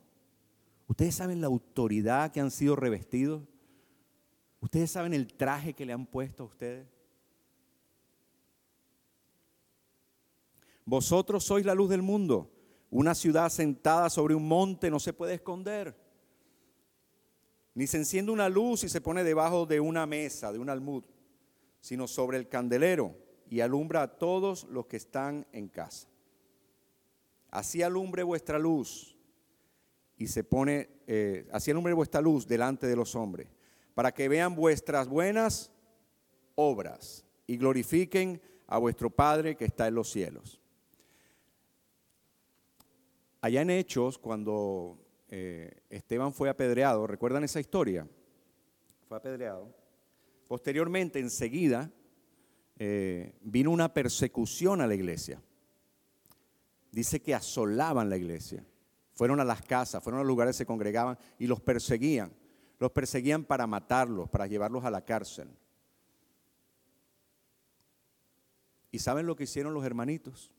¿Ustedes 0.88 1.14
saben 1.14 1.42
la 1.42 1.46
autoridad 1.46 2.32
que 2.32 2.40
han 2.40 2.50
sido 2.50 2.74
revestidos? 2.74 3.42
¿Ustedes 4.60 4.90
saben 4.90 5.12
el 5.12 5.32
traje 5.34 5.74
que 5.74 5.84
le 5.84 5.92
han 5.92 6.06
puesto 6.06 6.42
a 6.42 6.46
ustedes? 6.46 6.88
Vosotros 10.86 11.44
sois 11.44 11.66
la 11.66 11.74
luz 11.74 11.90
del 11.90 12.00
mundo. 12.00 12.50
Una 12.90 13.14
ciudad 13.14 13.50
sentada 13.50 14.08
sobre 14.08 14.34
un 14.34 14.48
monte 14.48 14.90
no 14.90 14.98
se 14.98 15.12
puede 15.12 15.34
esconder. 15.34 15.94
Ni 17.78 17.86
se 17.86 17.98
enciende 17.98 18.32
una 18.32 18.48
luz 18.48 18.82
y 18.82 18.88
se 18.88 19.00
pone 19.00 19.22
debajo 19.22 19.64
de 19.64 19.78
una 19.78 20.04
mesa, 20.04 20.50
de 20.50 20.58
un 20.58 20.68
almud, 20.68 21.04
sino 21.80 22.08
sobre 22.08 22.36
el 22.36 22.48
candelero 22.48 23.14
y 23.48 23.60
alumbra 23.60 24.02
a 24.02 24.18
todos 24.18 24.64
los 24.64 24.86
que 24.86 24.96
están 24.96 25.46
en 25.52 25.68
casa. 25.68 26.08
Así 27.52 27.80
alumbre 27.80 28.24
vuestra 28.24 28.58
luz 28.58 29.16
y 30.16 30.26
se 30.26 30.42
pone, 30.42 30.88
eh, 31.06 31.48
así 31.52 31.70
alumbre 31.70 31.92
vuestra 31.92 32.20
luz 32.20 32.48
delante 32.48 32.88
de 32.88 32.96
los 32.96 33.14
hombres, 33.14 33.46
para 33.94 34.10
que 34.10 34.28
vean 34.28 34.56
vuestras 34.56 35.06
buenas 35.06 35.70
obras 36.56 37.24
y 37.46 37.58
glorifiquen 37.58 38.42
a 38.66 38.78
vuestro 38.78 39.08
Padre 39.08 39.56
que 39.56 39.66
está 39.66 39.86
en 39.86 39.94
los 39.94 40.10
cielos. 40.10 40.60
Allá 43.40 43.62
en 43.62 43.70
Hechos, 43.70 44.18
cuando 44.18 44.98
eh, 45.28 45.82
Esteban 45.90 46.32
fue 46.32 46.48
apedreado, 46.48 47.06
¿recuerdan 47.06 47.44
esa 47.44 47.60
historia? 47.60 48.08
Fue 49.08 49.16
apedreado. 49.16 49.74
Posteriormente, 50.46 51.18
enseguida, 51.18 51.90
eh, 52.78 53.34
vino 53.42 53.70
una 53.70 53.92
persecución 53.92 54.80
a 54.80 54.86
la 54.86 54.94
iglesia. 54.94 55.42
Dice 56.90 57.20
que 57.20 57.34
asolaban 57.34 58.08
la 58.08 58.16
iglesia. 58.16 58.64
Fueron 59.12 59.40
a 59.40 59.44
las 59.44 59.62
casas, 59.62 60.02
fueron 60.02 60.20
a 60.20 60.22
los 60.22 60.28
lugares, 60.28 60.56
se 60.56 60.64
congregaban 60.64 61.18
y 61.38 61.46
los 61.46 61.60
perseguían. 61.60 62.32
Los 62.78 62.92
perseguían 62.92 63.44
para 63.44 63.66
matarlos, 63.66 64.30
para 64.30 64.46
llevarlos 64.46 64.84
a 64.84 64.90
la 64.90 65.04
cárcel. 65.04 65.50
¿Y 68.90 69.00
saben 69.00 69.26
lo 69.26 69.36
que 69.36 69.44
hicieron 69.44 69.74
los 69.74 69.84
hermanitos? 69.84 70.50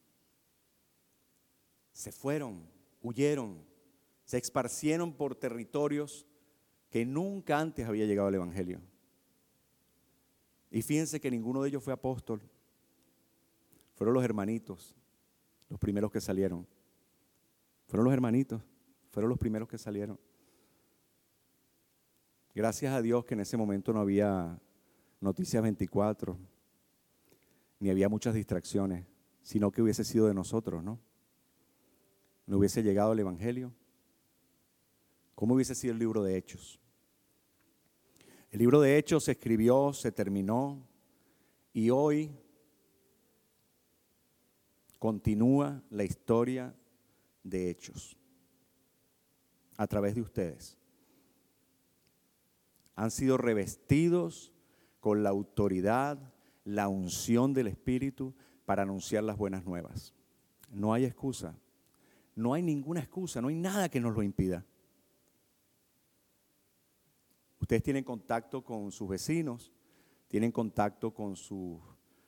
Se 1.93 2.12
fueron, 2.12 2.69
huyeron, 3.01 3.68
se 4.30 4.38
esparcieron 4.38 5.12
por 5.12 5.34
territorios 5.34 6.28
que 6.92 7.04
nunca 7.04 7.60
antes 7.60 7.88
había 7.88 8.06
llegado 8.06 8.30
el 8.30 8.36
Evangelio. 8.36 8.80
Y 10.70 10.84
fíjense 10.84 11.20
que 11.20 11.32
ninguno 11.32 11.63
de 11.63 11.70
ellos 11.70 11.84
fue 11.84 11.94
apóstol. 11.94 12.39
Fueron 13.96 14.13
los 14.13 14.24
hermanitos, 14.24 14.96
los 15.68 15.80
primeros 15.80 16.12
que 16.12 16.22
salieron. 16.22 16.68
Fueron 17.88 18.06
los 18.06 18.13
hermanitos, 18.13 18.62
fueron 19.10 19.30
los 19.30 19.39
primeros 19.39 19.68
que 19.68 19.80
salieron. 19.80 20.20
Gracias 22.54 22.94
a 22.94 23.02
Dios 23.02 23.26
que 23.26 23.34
en 23.34 23.39
ese 23.39 23.58
momento 23.58 23.94
no 23.94 24.00
había 24.00 24.62
Noticias 25.22 25.63
24, 25.63 26.38
ni 27.80 27.89
había 27.89 28.08
muchas 28.10 28.36
distracciones, 28.36 29.08
sino 29.42 29.72
que 29.72 29.82
hubiese 29.82 30.04
sido 30.04 30.28
de 30.28 30.36
nosotros, 30.36 30.84
¿no? 30.84 31.00
No 32.46 32.60
hubiese 32.60 32.84
llegado 32.84 33.13
el 33.13 33.20
Evangelio. 33.22 33.74
¿Cómo 35.39 35.56
hubiese 35.56 35.73
sido 35.73 35.93
el 35.93 35.99
libro 35.99 36.21
de 36.21 36.36
Hechos? 36.36 36.82
El 38.52 38.60
libro 38.60 38.82
de 38.82 38.97
Hechos 38.97 39.23
se 39.23 39.32
escribió, 39.32 39.93
se 39.93 40.12
terminó 40.12 40.86
y 41.71 41.91
hoy 41.91 42.30
continúa 44.97 45.82
la 45.91 46.04
historia 46.04 46.75
de 47.41 47.69
Hechos 47.69 48.17
a 49.78 49.88
través 49.88 50.15
de 50.15 50.19
ustedes. 50.23 50.78
Han 52.97 53.10
sido 53.10 53.38
revestidos 53.38 54.52
con 54.99 55.23
la 55.23 55.30
autoridad, 55.30 56.19
la 56.65 56.89
unción 56.89 57.54
del 57.54 57.67
Espíritu 57.67 58.36
para 58.65 58.82
anunciar 58.82 59.23
las 59.23 59.38
buenas 59.38 59.63
nuevas. 59.63 60.13
No 60.69 60.93
hay 60.93 61.06
excusa, 61.06 61.58
no 62.36 62.54
hay 62.54 62.62
ninguna 62.62 62.99
excusa, 62.99 63.41
no 63.41 63.47
hay 63.47 63.56
nada 63.56 63.88
que 63.88 64.02
nos 64.02 64.13
lo 64.13 64.21
impida. 64.21 64.65
Ustedes 67.69 67.84
tienen 67.84 68.03
contacto 68.03 68.63
con 68.63 68.91
sus 68.91 69.08
vecinos, 69.08 69.71
tienen 70.27 70.51
contacto 70.51 71.13
con 71.13 71.36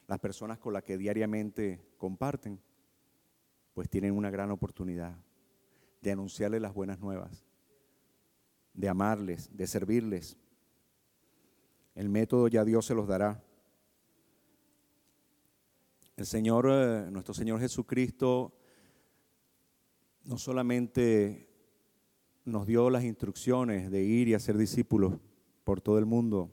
las 0.05 0.19
personas 0.19 0.59
con 0.59 0.71
las 0.71 0.83
que 0.83 0.99
diariamente 0.99 1.81
comparten, 1.97 2.61
pues 3.73 3.89
tienen 3.89 4.13
una 4.13 4.29
gran 4.29 4.51
oportunidad 4.51 5.17
de 5.99 6.11
anunciarles 6.11 6.61
las 6.61 6.75
buenas 6.75 6.99
nuevas, 6.99 7.43
de 8.75 8.87
amarles, 8.87 9.49
de 9.51 9.65
servirles. 9.65 10.37
El 11.95 12.09
método 12.09 12.47
ya 12.47 12.63
Dios 12.63 12.85
se 12.85 12.93
los 12.93 13.07
dará. 13.07 13.43
El 16.17 16.27
Señor, 16.27 16.67
eh, 16.69 17.09
nuestro 17.09 17.33
Señor 17.33 17.59
Jesucristo, 17.59 18.53
no 20.23 20.37
solamente 20.37 21.49
nos 22.45 22.67
dio 22.67 22.91
las 22.91 23.03
instrucciones 23.03 23.89
de 23.89 24.03
ir 24.03 24.27
y 24.27 24.35
hacer 24.35 24.55
discípulos, 24.55 25.19
por 25.63 25.81
todo 25.81 25.97
el 25.97 26.05
mundo, 26.05 26.51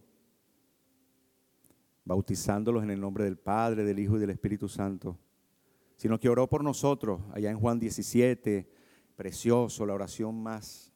bautizándolos 2.05 2.83
en 2.83 2.91
el 2.91 3.01
nombre 3.01 3.25
del 3.25 3.39
Padre, 3.39 3.85
del 3.85 3.99
Hijo 3.99 4.17
y 4.17 4.21
del 4.21 4.31
Espíritu 4.31 4.69
Santo, 4.69 5.19
sino 5.97 6.19
que 6.19 6.29
oró 6.29 6.49
por 6.49 6.63
nosotros, 6.63 7.21
allá 7.33 7.51
en 7.51 7.59
Juan 7.59 7.79
17, 7.79 8.71
precioso, 9.17 9.85
la 9.85 9.95
oración 9.95 10.43
más 10.43 10.93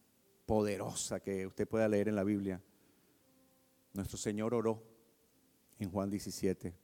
poderosa 0.46 1.20
que 1.20 1.46
usted 1.46 1.68
pueda 1.68 1.88
leer 1.88 2.08
en 2.08 2.16
la 2.16 2.24
Biblia. 2.24 2.62
Nuestro 3.94 4.16
Señor 4.16 4.54
oró 4.54 4.82
en 5.78 5.90
Juan 5.90 6.08
17. 6.08 6.74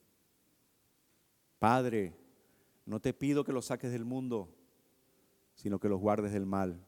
Padre, 1.59 2.15
no 2.85 3.01
te 3.01 3.13
pido 3.13 3.45
que 3.45 3.53
los 3.53 3.67
saques 3.67 3.93
del 3.93 4.05
mundo, 4.05 4.55
sino 5.55 5.79
que 5.79 5.89
los 5.89 6.01
guardes 6.01 6.33
del 6.33 6.47
mal. 6.47 6.85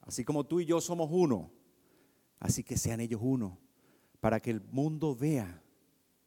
Así 0.00 0.24
como 0.24 0.44
tú 0.44 0.60
y 0.60 0.66
yo 0.66 0.80
somos 0.80 1.08
uno, 1.10 1.52
Así 2.40 2.64
que 2.64 2.78
sean 2.78 3.00
ellos 3.00 3.20
uno, 3.22 3.58
para 4.18 4.40
que 4.40 4.50
el 4.50 4.62
mundo 4.62 5.14
vea 5.14 5.62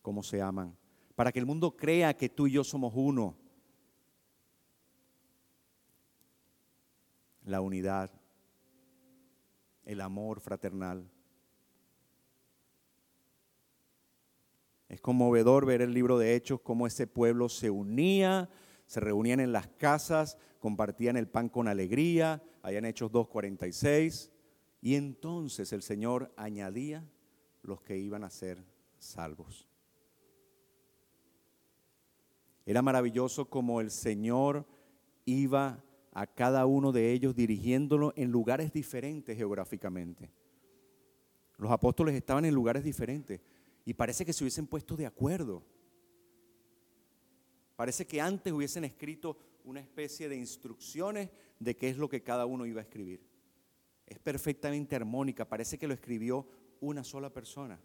cómo 0.03 0.21
se 0.21 0.41
aman, 0.41 0.77
para 1.15 1.31
que 1.31 1.39
el 1.39 1.47
mundo 1.47 1.75
crea 1.75 2.15
que 2.15 2.29
tú 2.29 2.45
y 2.45 2.51
yo 2.51 2.63
somos 2.63 2.93
uno. 2.95 3.35
La 7.43 7.61
unidad, 7.61 8.11
el 9.85 10.01
amor 10.01 10.39
fraternal. 10.39 11.09
Es 14.87 15.01
conmovedor 15.01 15.65
ver 15.65 15.81
el 15.81 15.95
libro 15.95 16.19
de 16.19 16.35
Hechos, 16.35 16.61
cómo 16.61 16.85
ese 16.85 17.07
pueblo 17.07 17.49
se 17.49 17.71
unía, 17.71 18.49
se 18.85 18.99
reunían 18.99 19.39
en 19.39 19.51
las 19.51 19.67
casas, 19.67 20.37
compartían 20.59 21.17
el 21.17 21.27
pan 21.27 21.49
con 21.49 21.67
alegría, 21.67 22.43
allá 22.61 22.77
en 22.77 22.85
Hechos 22.85 23.11
2.46 23.11 24.32
y 24.83 24.95
entonces 24.95 25.71
el 25.71 25.81
Señor 25.81 26.33
añadía 26.35 27.09
los 27.61 27.81
que 27.81 27.97
iban 27.97 28.25
a 28.25 28.29
ser 28.29 28.61
salvos. 28.99 29.65
Era 32.65 32.81
maravilloso 32.81 33.49
como 33.49 33.79
el 33.79 33.91
Señor 33.91 34.65
iba 35.23 35.81
a 36.11 36.27
cada 36.27 36.65
uno 36.65 36.91
de 36.91 37.13
ellos 37.13 37.33
dirigiéndolo 37.33 38.11
en 38.17 38.29
lugares 38.29 38.73
diferentes 38.73 39.37
geográficamente. 39.37 40.29
Los 41.55 41.71
apóstoles 41.71 42.13
estaban 42.13 42.43
en 42.43 42.53
lugares 42.53 42.83
diferentes 42.83 43.39
y 43.85 43.93
parece 43.93 44.25
que 44.25 44.33
se 44.33 44.43
hubiesen 44.43 44.67
puesto 44.67 44.97
de 44.97 45.05
acuerdo. 45.05 45.63
Parece 47.77 48.05
que 48.05 48.19
antes 48.19 48.51
hubiesen 48.51 48.83
escrito 48.83 49.37
una 49.63 49.79
especie 49.79 50.27
de 50.27 50.35
instrucciones 50.35 51.29
de 51.57 51.77
qué 51.77 51.87
es 51.87 51.97
lo 51.97 52.09
que 52.09 52.21
cada 52.21 52.45
uno 52.45 52.65
iba 52.65 52.81
a 52.81 52.83
escribir 52.83 53.32
es 54.13 54.19
perfectamente 54.19 54.95
armónica, 54.95 55.43
parece 55.43 55.77
que 55.77 55.87
lo 55.87 55.93
escribió 55.93 56.47
una 56.79 57.03
sola 57.03 57.31
persona. 57.31 57.79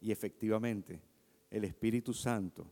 Y 0.00 0.12
efectivamente, 0.12 1.02
el 1.50 1.64
Espíritu 1.64 2.14
Santo 2.14 2.70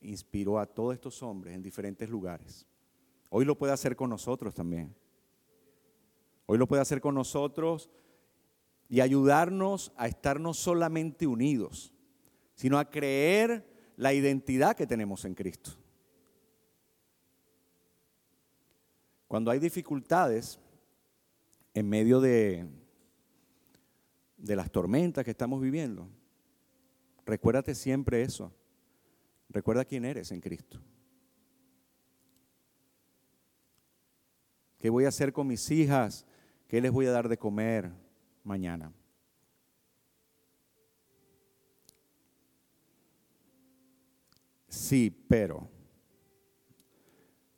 inspiró 0.00 0.58
a 0.58 0.66
todos 0.66 0.94
estos 0.94 1.22
hombres 1.22 1.54
en 1.54 1.62
diferentes 1.62 2.08
lugares. 2.10 2.66
Hoy 3.30 3.44
lo 3.44 3.56
puede 3.56 3.72
hacer 3.72 3.94
con 3.94 4.10
nosotros 4.10 4.54
también. 4.54 4.94
Hoy 6.46 6.58
lo 6.58 6.66
puede 6.66 6.82
hacer 6.82 7.00
con 7.00 7.14
nosotros 7.14 7.88
y 8.88 9.00
ayudarnos 9.00 9.92
a 9.96 10.08
estar 10.08 10.40
no 10.40 10.54
solamente 10.54 11.26
unidos, 11.26 11.92
sino 12.54 12.78
a 12.78 12.90
creer 12.90 13.64
la 13.96 14.12
identidad 14.12 14.76
que 14.76 14.86
tenemos 14.88 15.24
en 15.24 15.34
Cristo. 15.34 15.70
Cuando 19.28 19.50
hay 19.50 19.58
dificultades, 19.58 20.58
en 21.76 21.88
medio 21.88 22.20
de, 22.20 22.66
de 24.36 24.56
las 24.56 24.70
tormentas 24.70 25.24
que 25.24 25.30
estamos 25.30 25.60
viviendo, 25.60 26.08
recuérdate 27.24 27.74
siempre 27.74 28.22
eso. 28.22 28.52
Recuerda 29.48 29.84
quién 29.84 30.04
eres 30.04 30.32
en 30.32 30.40
Cristo. 30.40 30.80
¿Qué 34.78 34.90
voy 34.90 35.04
a 35.04 35.08
hacer 35.08 35.32
con 35.32 35.46
mis 35.46 35.70
hijas 35.70 36.26
¿Qué 36.68 36.80
les 36.80 36.90
voy 36.90 37.06
a 37.06 37.12
dar 37.12 37.28
de 37.28 37.38
comer 37.38 37.92
mañana? 38.42 38.92
Sí, 44.68 45.10
pero 45.28 45.68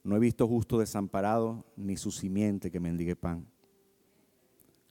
no 0.04 0.14
he 0.16 0.18
visto 0.18 0.46
justo 0.46 0.78
desamparado 0.78 1.64
ni 1.74 1.96
su 1.96 2.10
simiente 2.10 2.70
que 2.70 2.80
mendigue 2.80 3.16
pan. 3.16 3.46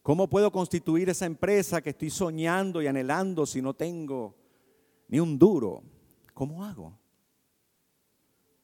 ¿Cómo 0.08 0.30
puedo 0.30 0.54
constituir 0.54 1.10
esa 1.10 1.26
empresa 1.26 1.82
que 1.82 1.90
estoy 1.90 2.10
soñando 2.10 2.82
y 2.82 2.88
anhelando 2.88 3.46
si 3.46 3.62
no 3.62 3.74
tengo 3.74 4.38
ni 5.10 5.20
un 5.20 5.38
duro? 5.38 5.84
¿Cómo 6.34 6.64
hago? 6.64 6.98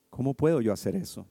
¿Cómo 0.10 0.36
puedo 0.36 0.62
yo 0.62 0.72
hacer 0.72 0.96
eso? 0.96 1.28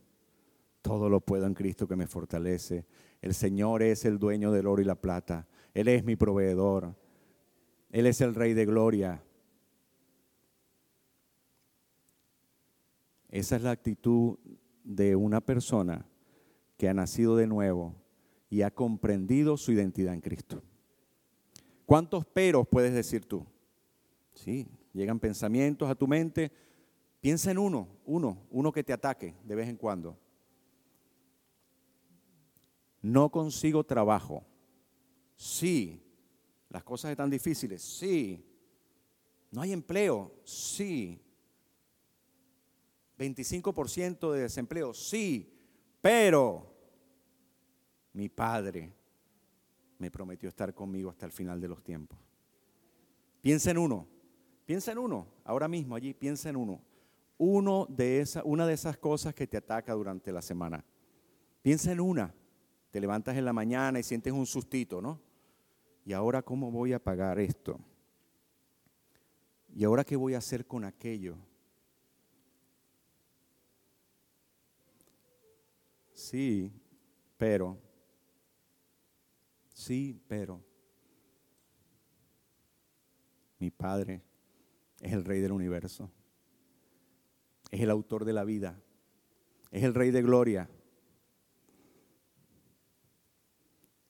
Todo 0.83 1.09
lo 1.09 1.22
puedo 1.22 1.46
en 1.46 1.55
Cristo 1.55 1.88
que 1.88 1.96
me 1.96 2.07
fortalece. 2.07 2.85
El 3.22 3.33
Señor 3.33 3.83
es 3.83 4.05
el 4.05 4.18
dueño 4.18 4.53
del 4.53 4.66
oro 4.66 4.83
y 4.83 4.85
la 4.85 4.96
plata. 4.96 5.48
Él 5.72 5.88
es 5.88 6.05
mi 6.05 6.14
proveedor. 6.14 6.94
Él 7.88 8.07
es 8.07 8.20
el 8.20 8.35
Rey 8.35 8.53
de 8.53 8.66
Gloria. 8.66 9.25
Esa 13.31 13.57
es 13.57 13.62
la 13.62 13.70
actitud 13.70 14.37
de 14.85 15.16
una 15.16 15.40
persona 15.40 16.05
que 16.77 16.90
ha 16.90 16.92
nacido 16.92 17.35
de 17.35 17.46
nuevo 17.46 18.01
y 18.52 18.60
ha 18.60 18.70
comprendido 18.70 19.56
su 19.56 19.72
identidad 19.72 20.12
en 20.12 20.20
Cristo. 20.20 20.62
¿Cuántos 21.86 22.26
peros 22.26 22.68
puedes 22.68 22.92
decir 22.92 23.24
tú? 23.24 23.46
Sí, 24.34 24.68
llegan 24.92 25.18
pensamientos 25.18 25.88
a 25.88 25.94
tu 25.94 26.06
mente. 26.06 26.52
Piensa 27.22 27.50
en 27.50 27.56
uno, 27.56 27.88
uno, 28.04 28.46
uno 28.50 28.70
que 28.70 28.84
te 28.84 28.92
ataque 28.92 29.34
de 29.42 29.54
vez 29.54 29.70
en 29.70 29.76
cuando. 29.78 30.18
No 33.00 33.30
consigo 33.30 33.84
trabajo. 33.84 34.44
Sí. 35.34 36.02
Las 36.68 36.84
cosas 36.84 37.10
están 37.10 37.30
difíciles. 37.30 37.80
Sí. 37.80 38.44
No 39.50 39.62
hay 39.62 39.72
empleo. 39.72 40.30
Sí. 40.44 41.22
25% 43.16 44.30
de 44.30 44.42
desempleo, 44.42 44.92
sí, 44.92 45.58
pero 46.02 46.71
mi 48.12 48.29
Padre 48.29 48.92
me 49.98 50.11
prometió 50.11 50.48
estar 50.48 50.75
conmigo 50.75 51.11
hasta 51.11 51.27
el 51.27 51.33
final 51.33 51.61
de 51.61 51.68
los 51.68 51.83
tiempos. 51.83 52.18
Piensa 53.40 53.70
en 53.70 53.79
uno, 53.79 54.07
piensa 54.66 54.92
en 54.92 54.98
uno, 54.98 55.27
ahora 55.44 55.68
mismo 55.68 55.94
allí, 55.94 56.14
piensa 56.14 56.48
en 56.48 56.57
uno. 56.57 56.81
Uno 57.38 57.87
de 57.88 58.20
esa, 58.20 58.42
una 58.44 58.66
de 58.66 58.75
esas 58.75 58.96
cosas 58.96 59.35
que 59.35 59.46
te 59.46 59.57
ataca 59.57 59.94
durante 59.94 60.31
la 60.33 60.42
semana. 60.42 60.85
Piensa 61.62 61.90
en 61.92 62.01
una. 62.01 62.35
Te 62.90 63.01
levantas 63.01 63.37
en 63.37 63.44
la 63.44 63.53
mañana 63.53 63.98
y 63.98 64.03
sientes 64.03 64.33
un 64.33 64.46
sustito, 64.46 65.01
¿no? 65.01 65.20
¿Y 66.05 66.12
ahora 66.12 66.42
cómo 66.42 66.70
voy 66.70 66.92
a 66.92 67.03
pagar 67.03 67.38
esto? 67.38 67.81
¿Y 69.75 69.85
ahora 69.85 70.05
qué 70.05 70.16
voy 70.16 70.35
a 70.35 70.38
hacer 70.38 70.66
con 70.66 70.85
aquello? 70.85 71.37
Sí, 76.12 76.70
pero. 77.37 77.91
Sí, 79.83 80.23
pero. 80.29 80.62
Mi 83.59 83.73
Padre 83.73 84.23
es 85.01 85.12
el 85.12 85.25
Rey 85.25 85.40
del 85.40 85.51
universo. 85.51 86.09
Es 87.68 87.81
el 87.81 87.90
autor 87.90 88.25
de 88.25 88.33
la 88.33 88.45
vida. 88.45 88.81
Es 89.73 89.83
el 89.83 89.92
Rey 89.92 90.12
de 90.12 90.23
gloria. 90.23 90.71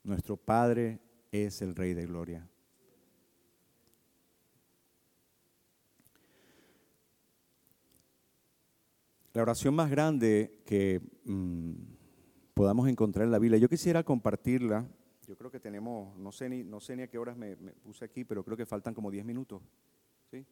Nuestro 0.03 0.37
Padre 0.37 1.01
es 1.31 1.63
el 1.63 1.75
Rey 1.75 1.95
de 1.95 2.05
gloria. 2.05 2.47
La 9.33 9.41
oración 9.41 9.75
más 9.75 9.91
grande 9.91 10.61
que 10.67 11.01
mm, 11.25 11.73
podamos 12.53 12.87
encontrar 12.91 13.25
en 13.25 13.33
la 13.33 13.39
Biblia, 13.39 13.59
yo 13.59 13.71
quisiera 13.71 14.03
compartirla. 14.03 14.87
Yo 15.33 15.39
creo 15.39 15.51
que 15.51 15.61
tenemos, 15.61 16.15
no 16.19 16.31
sé 16.31 16.47
ni, 16.47 16.63
no 16.63 16.79
sé 16.79 16.95
ni 16.95 17.05
a 17.05 17.09
qué 17.09 17.17
horas 17.17 17.39
me, 17.39 17.57
puse 17.57 18.05
aquí, 18.05 18.23
pero 18.23 18.45
creo 18.45 18.55
que 18.55 18.67
faltan 18.67 18.93
como 18.93 19.11
10 19.11 19.25
minutos. 19.25 19.63
¿sí? 20.31 20.45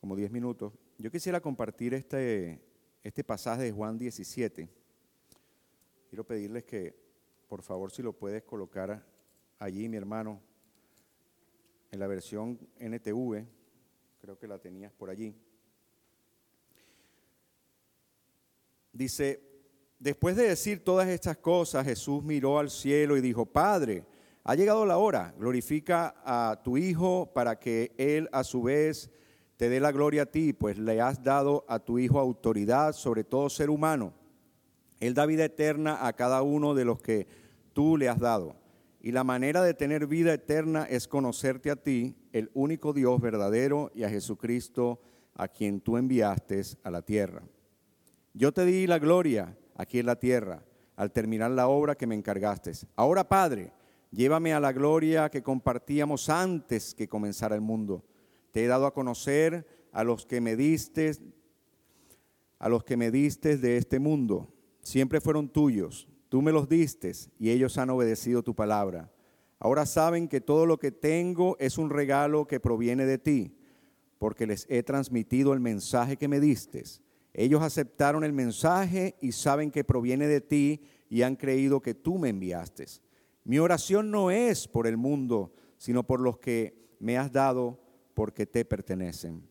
Como 0.00 0.16
10 0.16 0.32
minutos. 0.32 0.72
Yo 0.98 1.08
quisiera 1.08 1.40
compartir 1.40 1.94
este, 1.94 2.60
este 3.04 3.22
pasaje 3.22 3.62
de 3.62 3.70
Juan 3.70 3.96
17. 3.96 4.68
Quiero 6.08 6.26
pedirles 6.26 6.64
que, 6.64 6.96
por 7.46 7.62
favor, 7.62 7.92
si 7.92 8.02
lo 8.02 8.12
puedes 8.12 8.42
colocar 8.42 9.06
allí, 9.60 9.88
mi 9.88 9.96
hermano, 9.96 10.42
en 11.92 12.00
la 12.00 12.08
versión 12.08 12.58
NTV, 12.80 13.46
creo 14.20 14.36
que 14.36 14.48
la 14.48 14.58
tenías 14.58 14.92
por 14.92 15.10
allí. 15.10 15.32
Dice, 18.92 19.47
después 19.98 20.36
de 20.36 20.48
decir 20.48 20.84
todas 20.84 21.08
estas 21.08 21.38
cosas, 21.38 21.84
Jesús 21.84 22.22
miró 22.22 22.58
al 22.58 22.70
cielo 22.70 23.16
y 23.16 23.20
dijo, 23.20 23.46
Padre, 23.46 24.04
ha 24.44 24.54
llegado 24.54 24.86
la 24.86 24.98
hora, 24.98 25.34
glorifica 25.38 26.14
a 26.24 26.60
tu 26.62 26.78
Hijo 26.78 27.30
para 27.34 27.58
que 27.58 27.92
Él 27.98 28.28
a 28.32 28.44
su 28.44 28.62
vez 28.62 29.10
te 29.56 29.68
dé 29.68 29.80
la 29.80 29.92
gloria 29.92 30.22
a 30.22 30.26
ti, 30.26 30.52
pues 30.52 30.78
le 30.78 31.00
has 31.00 31.22
dado 31.22 31.64
a 31.68 31.80
tu 31.80 31.98
Hijo 31.98 32.18
autoridad 32.18 32.92
sobre 32.92 33.24
todo 33.24 33.50
ser 33.50 33.70
humano. 33.70 34.14
Él 35.00 35.14
da 35.14 35.26
vida 35.26 35.44
eterna 35.44 36.06
a 36.06 36.12
cada 36.14 36.42
uno 36.42 36.74
de 36.74 36.84
los 36.84 37.00
que 37.00 37.26
tú 37.72 37.96
le 37.96 38.08
has 38.08 38.18
dado. 38.18 38.56
Y 39.00 39.12
la 39.12 39.22
manera 39.22 39.62
de 39.62 39.74
tener 39.74 40.06
vida 40.06 40.32
eterna 40.32 40.84
es 40.84 41.06
conocerte 41.06 41.70
a 41.70 41.76
ti, 41.76 42.16
el 42.32 42.50
único 42.54 42.92
Dios 42.92 43.20
verdadero, 43.20 43.92
y 43.94 44.02
a 44.02 44.08
Jesucristo, 44.08 45.00
a 45.34 45.46
quien 45.48 45.80
tú 45.80 45.96
enviaste 45.96 46.62
a 46.82 46.90
la 46.90 47.02
tierra. 47.02 47.42
Yo 48.34 48.52
te 48.52 48.64
di 48.64 48.86
la 48.86 48.98
gloria 48.98 49.56
aquí 49.78 50.00
en 50.00 50.06
la 50.06 50.16
tierra 50.16 50.62
al 50.96 51.12
terminar 51.12 51.52
la 51.52 51.68
obra 51.68 51.94
que 51.94 52.08
me 52.08 52.16
encargaste. 52.16 52.72
Ahora, 52.96 53.26
Padre, 53.28 53.72
llévame 54.10 54.52
a 54.52 54.60
la 54.60 54.72
gloria 54.72 55.30
que 55.30 55.44
compartíamos 55.44 56.28
antes 56.28 56.92
que 56.92 57.08
comenzara 57.08 57.54
el 57.54 57.60
mundo. 57.60 58.04
Te 58.50 58.64
he 58.64 58.66
dado 58.66 58.84
a 58.84 58.92
conocer 58.92 59.64
a 59.92 60.02
los 60.02 60.26
que 60.26 60.40
me 60.40 60.56
diste, 60.56 61.12
a 62.58 62.68
los 62.68 62.82
que 62.82 62.96
me 62.96 63.12
diste 63.12 63.56
de 63.56 63.76
este 63.76 64.00
mundo. 64.00 64.52
Siempre 64.82 65.20
fueron 65.20 65.48
tuyos. 65.48 66.08
Tú 66.28 66.42
me 66.42 66.50
los 66.50 66.68
diste 66.68 67.12
y 67.38 67.50
ellos 67.50 67.78
han 67.78 67.90
obedecido 67.90 68.42
tu 68.42 68.56
palabra. 68.56 69.12
Ahora 69.60 69.86
saben 69.86 70.26
que 70.26 70.40
todo 70.40 70.66
lo 70.66 70.78
que 70.78 70.90
tengo 70.90 71.56
es 71.60 71.78
un 71.78 71.90
regalo 71.90 72.46
que 72.46 72.58
proviene 72.58 73.06
de 73.06 73.18
ti, 73.18 73.56
porque 74.18 74.46
les 74.46 74.66
he 74.68 74.82
transmitido 74.82 75.52
el 75.52 75.60
mensaje 75.60 76.16
que 76.16 76.28
me 76.28 76.40
diste 76.40 76.84
ellos 77.40 77.62
aceptaron 77.62 78.24
el 78.24 78.32
mensaje 78.32 79.14
y 79.20 79.30
saben 79.30 79.70
que 79.70 79.84
proviene 79.84 80.26
de 80.26 80.40
ti 80.40 80.82
y 81.08 81.22
han 81.22 81.36
creído 81.36 81.80
que 81.80 81.94
tú 81.94 82.18
me 82.18 82.30
enviaste. 82.30 82.86
Mi 83.44 83.60
oración 83.60 84.10
no 84.10 84.32
es 84.32 84.66
por 84.66 84.88
el 84.88 84.96
mundo, 84.96 85.52
sino 85.76 86.02
por 86.02 86.18
los 86.18 86.38
que 86.38 86.96
me 86.98 87.16
has 87.16 87.30
dado 87.30 87.78
porque 88.14 88.44
te 88.44 88.64
pertenecen. 88.64 89.48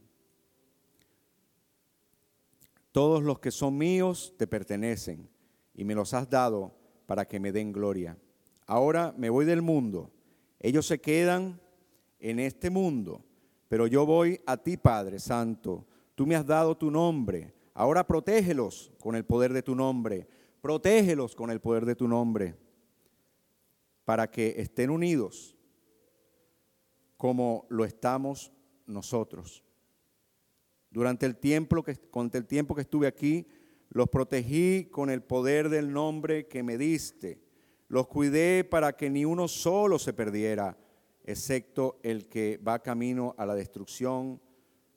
Todos 2.91 3.23
los 3.23 3.39
que 3.39 3.51
son 3.51 3.77
míos 3.77 4.33
te 4.35 4.47
pertenecen 4.47 5.29
y 5.73 5.85
me 5.85 5.95
los 5.95 6.13
has 6.13 6.29
dado 6.29 6.75
para 7.05 7.25
que 7.25 7.39
me 7.39 7.53
den 7.53 7.71
gloria. 7.71 8.17
Ahora 8.65 9.15
me 9.17 9.29
voy 9.29 9.45
del 9.45 9.61
mundo. 9.61 10.11
Ellos 10.59 10.85
se 10.85 10.99
quedan 10.99 11.61
en 12.19 12.39
este 12.39 12.69
mundo, 12.69 13.23
pero 13.69 13.87
yo 13.87 14.05
voy 14.05 14.41
a 14.45 14.57
ti, 14.57 14.75
Padre 14.75 15.19
Santo. 15.19 15.87
Tú 16.15 16.27
me 16.27 16.35
has 16.35 16.45
dado 16.45 16.75
tu 16.75 16.91
nombre 16.91 17.55
Ahora 17.79 18.07
protégelos 18.07 18.91
con 18.99 19.15
el 19.15 19.23
poder 19.23 19.53
de 19.53 19.61
tu 19.61 19.75
nombre. 19.75 20.27
Protégelos 20.61 21.35
con 21.35 21.51
el 21.51 21.61
poder 21.61 21.85
de 21.85 21.95
tu 21.95 22.07
nombre 22.07 22.55
para 24.03 24.31
que 24.31 24.55
estén 24.57 24.89
unidos 24.89 25.55
como 27.17 27.67
lo 27.69 27.85
estamos 27.85 28.51
nosotros. 28.87 29.63
Durante 30.89 31.27
el 31.27 31.37
tiempo 31.37 31.83
que, 31.83 31.99
el 32.33 32.47
tiempo 32.47 32.73
que 32.73 32.81
estuve 32.81 33.05
aquí, 33.05 33.45
los 33.89 34.09
protegí 34.09 34.85
con 34.85 35.11
el 35.11 35.21
poder 35.21 35.69
del 35.69 35.93
nombre 35.93 36.47
que 36.47 36.63
me 36.63 36.79
diste. 36.79 37.43
Los 37.89 38.07
cuidé 38.07 38.63
para 38.63 38.97
que 38.97 39.11
ni 39.11 39.23
uno 39.23 39.47
solo 39.47 39.99
se 39.99 40.13
perdiera, 40.13 40.75
excepto 41.23 41.99
el 42.01 42.27
que 42.27 42.57
va 42.57 42.81
camino 42.81 43.35
a 43.37 43.45
la 43.45 43.53
destrucción, 43.53 44.41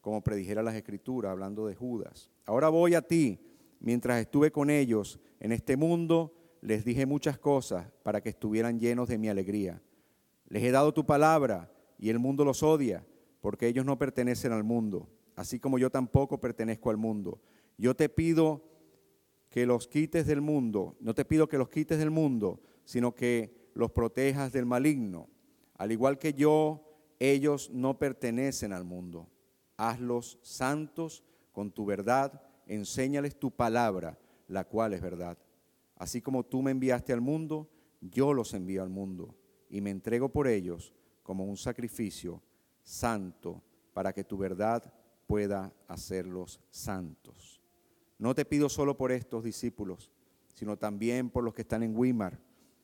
como 0.01 0.22
predijera 0.22 0.62
las 0.62 0.76
escrituras, 0.76 1.31
hablando 1.31 1.66
de 1.66 1.74
Judas. 1.74 2.31
Ahora 2.51 2.69
voy 2.69 2.97
a 2.97 3.03
ti. 3.03 3.39
Mientras 3.79 4.21
estuve 4.21 4.51
con 4.51 4.71
ellos 4.71 5.21
en 5.39 5.53
este 5.53 5.77
mundo, 5.77 6.35
les 6.63 6.85
dije 6.85 7.07
muchas 7.07 7.39
cosas 7.39 7.93
para 8.03 8.21
que 8.21 8.31
estuvieran 8.31 8.81
llenos 8.81 9.09
de 9.09 9.19
mi 9.19 9.29
alegría. 9.29 9.81
Les 10.49 10.65
he 10.65 10.73
dado 10.73 10.93
tu 10.93 11.07
palabra 11.07 11.73
y 11.97 12.11
el 12.11 12.19
mundo 12.19 12.45
los 12.45 12.65
odia, 12.65 13.07
porque 13.41 13.69
ellos 13.69 13.85
no 13.85 13.99
pertenecen 13.99 14.51
al 14.51 14.65
mundo, 14.65 15.09
así 15.37 15.61
como 15.61 15.79
yo 15.79 15.91
tampoco 15.91 16.41
pertenezco 16.41 16.91
al 16.91 16.97
mundo. 16.97 17.41
Yo 17.79 17.95
te 17.95 18.09
pido 18.09 18.65
que 19.49 19.65
los 19.65 19.87
quites 19.87 20.27
del 20.27 20.41
mundo, 20.41 20.97
no 20.99 21.15
te 21.15 21.25
pido 21.25 21.49
que 21.49 21.57
los 21.57 21.69
quites 21.69 22.01
del 22.01 22.11
mundo, 22.11 22.61
sino 22.85 23.15
que 23.15 23.71
los 23.75 23.93
protejas 23.93 24.51
del 24.51 24.67
maligno. 24.67 25.29
Al 25.79 25.93
igual 25.93 26.19
que 26.19 26.35
yo, 26.35 26.83
ellos 27.21 27.71
no 27.71 27.97
pertenecen 28.01 28.73
al 28.73 28.83
mundo. 28.83 29.29
Hazlos 29.77 30.41
santos 30.43 31.23
con 31.61 31.73
tu 31.73 31.85
verdad, 31.85 32.41
enséñales 32.67 33.39
tu 33.39 33.51
palabra, 33.51 34.19
la 34.49 34.65
cual 34.65 34.95
es 34.95 35.03
verdad. 35.03 35.37
Así 35.95 36.23
como 36.23 36.43
tú 36.43 36.63
me 36.63 36.71
enviaste 36.71 37.13
al 37.13 37.21
mundo, 37.21 37.69
yo 38.01 38.33
los 38.33 38.55
envío 38.55 38.83
al 38.83 38.89
mundo 38.89 39.35
y 39.69 39.83
me 39.83 39.91
entrego 39.91 40.31
por 40.31 40.49
ellos 40.49 40.95
como 41.23 41.45
un 41.45 41.59
sacrificio 41.59 42.41
santo 42.83 43.63
para 43.93 44.15
que 44.15 44.25
tu 44.25 44.39
verdad 44.39 44.91
pueda 45.27 45.71
hacerlos 45.87 46.63
santos. 46.71 47.61
No 48.17 48.35
te 48.35 48.47
pido 48.47 48.71
solo 48.71 48.97
por 48.97 49.13
estos 49.13 49.45
discípulos, 49.45 50.11
sino 50.55 50.79
también 50.79 51.29
por 51.29 51.45
los 51.45 51.53
que 51.53 51.61
están 51.61 51.83
en 51.83 51.95
Weimar, 51.95 52.41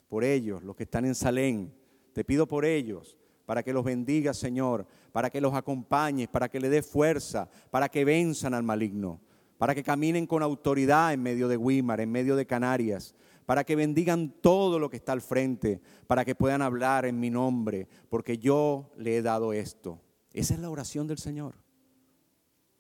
por 0.07 0.22
ellos, 0.22 0.62
los 0.62 0.77
que 0.77 0.83
están 0.83 1.07
en 1.07 1.14
Salén. 1.14 1.74
Te 2.12 2.24
pido 2.24 2.47
por 2.47 2.66
ellos, 2.66 3.16
para 3.47 3.62
que 3.62 3.72
los 3.72 3.84
bendiga, 3.84 4.34
Señor, 4.34 4.86
para 5.12 5.30
que 5.30 5.40
los 5.40 5.55
acompañes, 5.55 6.28
para 6.28 6.49
que 6.49 6.61
le 6.61 6.68
dé 6.68 6.82
fuerza, 6.82 7.49
para 7.70 7.88
que 7.88 8.05
venzan 8.05 8.53
al 8.53 8.64
maligno, 8.64 9.20
para 9.57 9.74
que 9.74 9.84
caminen 9.84 10.26
con 10.26 10.42
autoridad 10.42 11.12
en 11.12 11.22
medio 11.22 11.49
de 11.49 11.57
Weimar, 11.57 12.01
en 12.01 12.11
medio 12.11 12.36
de 12.36 12.44
Canarias, 12.44 13.14
para 13.47 13.62
que 13.62 13.76
bendigan 13.76 14.34
todo 14.42 14.80
lo 14.80 14.90
que 14.90 14.97
está 14.97 15.12
al 15.12 15.20
frente, 15.20 15.80
para 16.09 16.24
que 16.24 16.34
puedan 16.34 16.61
hablar 16.61 17.07
en 17.07 17.20
mi 17.20 17.30
nombre, 17.30 17.88
porque 18.09 18.36
yo 18.36 18.92
le 18.97 19.16
he 19.16 19.22
dado 19.22 19.53
esto. 19.53 20.01
Esa 20.32 20.55
es 20.55 20.61
la 20.61 20.68
oración 20.68 21.07
del 21.07 21.18
Señor, 21.18 21.55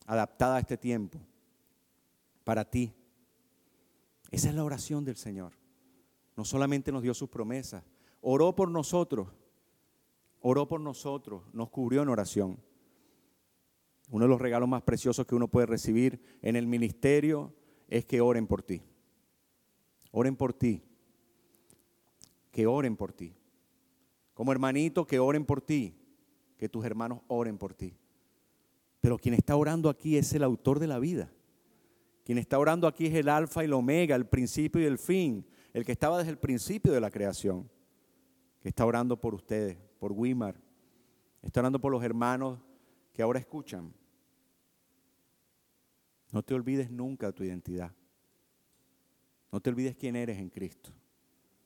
adaptada 0.04 0.56
a 0.56 0.60
este 0.60 0.76
tiempo, 0.76 1.20
para 2.42 2.68
ti. 2.68 2.92
Esa 4.32 4.48
es 4.48 4.54
la 4.56 4.64
oración 4.64 5.04
del 5.04 5.16
Señor. 5.16 5.52
No 6.36 6.44
solamente 6.44 6.90
nos 6.90 7.02
dio 7.02 7.14
sus 7.14 7.30
promesas, 7.30 7.84
oró 8.20 8.54
por 8.54 8.68
nosotros, 8.68 9.28
oró 10.40 10.68
por 10.68 10.80
nosotros, 10.80 11.42
nos 11.52 11.70
cubrió 11.70 12.02
en 12.02 12.08
oración. 12.08 12.58
Uno 14.10 14.24
de 14.24 14.28
los 14.28 14.40
regalos 14.40 14.68
más 14.68 14.82
preciosos 14.82 15.26
que 15.26 15.34
uno 15.34 15.48
puede 15.48 15.66
recibir 15.66 16.20
en 16.42 16.56
el 16.56 16.66
ministerio 16.66 17.54
es 17.88 18.04
que 18.04 18.20
oren 18.20 18.46
por 18.46 18.62
ti. 18.62 18.82
Oren 20.12 20.36
por 20.36 20.52
ti. 20.52 20.82
Que 22.50 22.66
oren 22.66 22.96
por 22.96 23.12
ti. 23.12 23.34
Como 24.34 24.52
hermanito, 24.52 25.06
que 25.06 25.18
oren 25.18 25.44
por 25.44 25.60
ti. 25.60 25.98
Que 26.56 26.68
tus 26.68 26.84
hermanos 26.84 27.20
oren 27.26 27.58
por 27.58 27.74
ti. 27.74 27.96
Pero 29.00 29.18
quien 29.18 29.34
está 29.34 29.56
orando 29.56 29.88
aquí 29.88 30.16
es 30.16 30.32
el 30.32 30.42
autor 30.42 30.78
de 30.78 30.86
la 30.86 30.98
vida. 30.98 31.30
Quien 32.24 32.38
está 32.38 32.58
orando 32.58 32.88
aquí 32.88 33.06
es 33.06 33.14
el 33.14 33.28
alfa 33.28 33.62
y 33.62 33.66
el 33.66 33.72
omega, 33.72 34.16
el 34.16 34.26
principio 34.26 34.80
y 34.80 34.84
el 34.84 34.98
fin, 34.98 35.46
el 35.72 35.84
que 35.84 35.92
estaba 35.92 36.18
desde 36.18 36.32
el 36.32 36.38
principio 36.38 36.92
de 36.92 37.00
la 37.00 37.10
creación, 37.10 37.70
que 38.60 38.68
está 38.68 38.84
orando 38.84 39.20
por 39.20 39.32
ustedes, 39.32 39.78
por 39.98 40.12
Wimar, 40.12 40.60
está 41.42 41.70
por 41.70 41.92
los 41.92 42.02
hermanos 42.02 42.58
que 43.12 43.22
ahora 43.22 43.38
escuchan. 43.38 43.92
No 46.32 46.42
te 46.42 46.54
olvides 46.54 46.90
nunca 46.90 47.28
de 47.28 47.32
tu 47.32 47.44
identidad. 47.44 47.92
No 49.50 49.60
te 49.60 49.70
olvides 49.70 49.96
quién 49.96 50.16
eres 50.16 50.38
en 50.38 50.50
Cristo. 50.50 50.90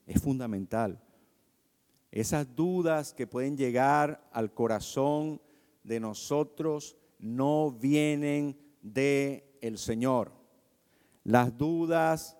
Es 0.05 0.21
fundamental. 0.21 1.03
Esas 2.11 2.55
dudas 2.55 3.13
que 3.13 3.27
pueden 3.27 3.57
llegar 3.57 4.29
al 4.31 4.53
corazón 4.53 5.41
de 5.83 5.99
nosotros 5.99 6.97
no 7.19 7.71
vienen 7.71 8.57
de 8.81 9.57
el 9.61 9.77
Señor. 9.77 10.31
Las 11.23 11.57
dudas, 11.57 12.37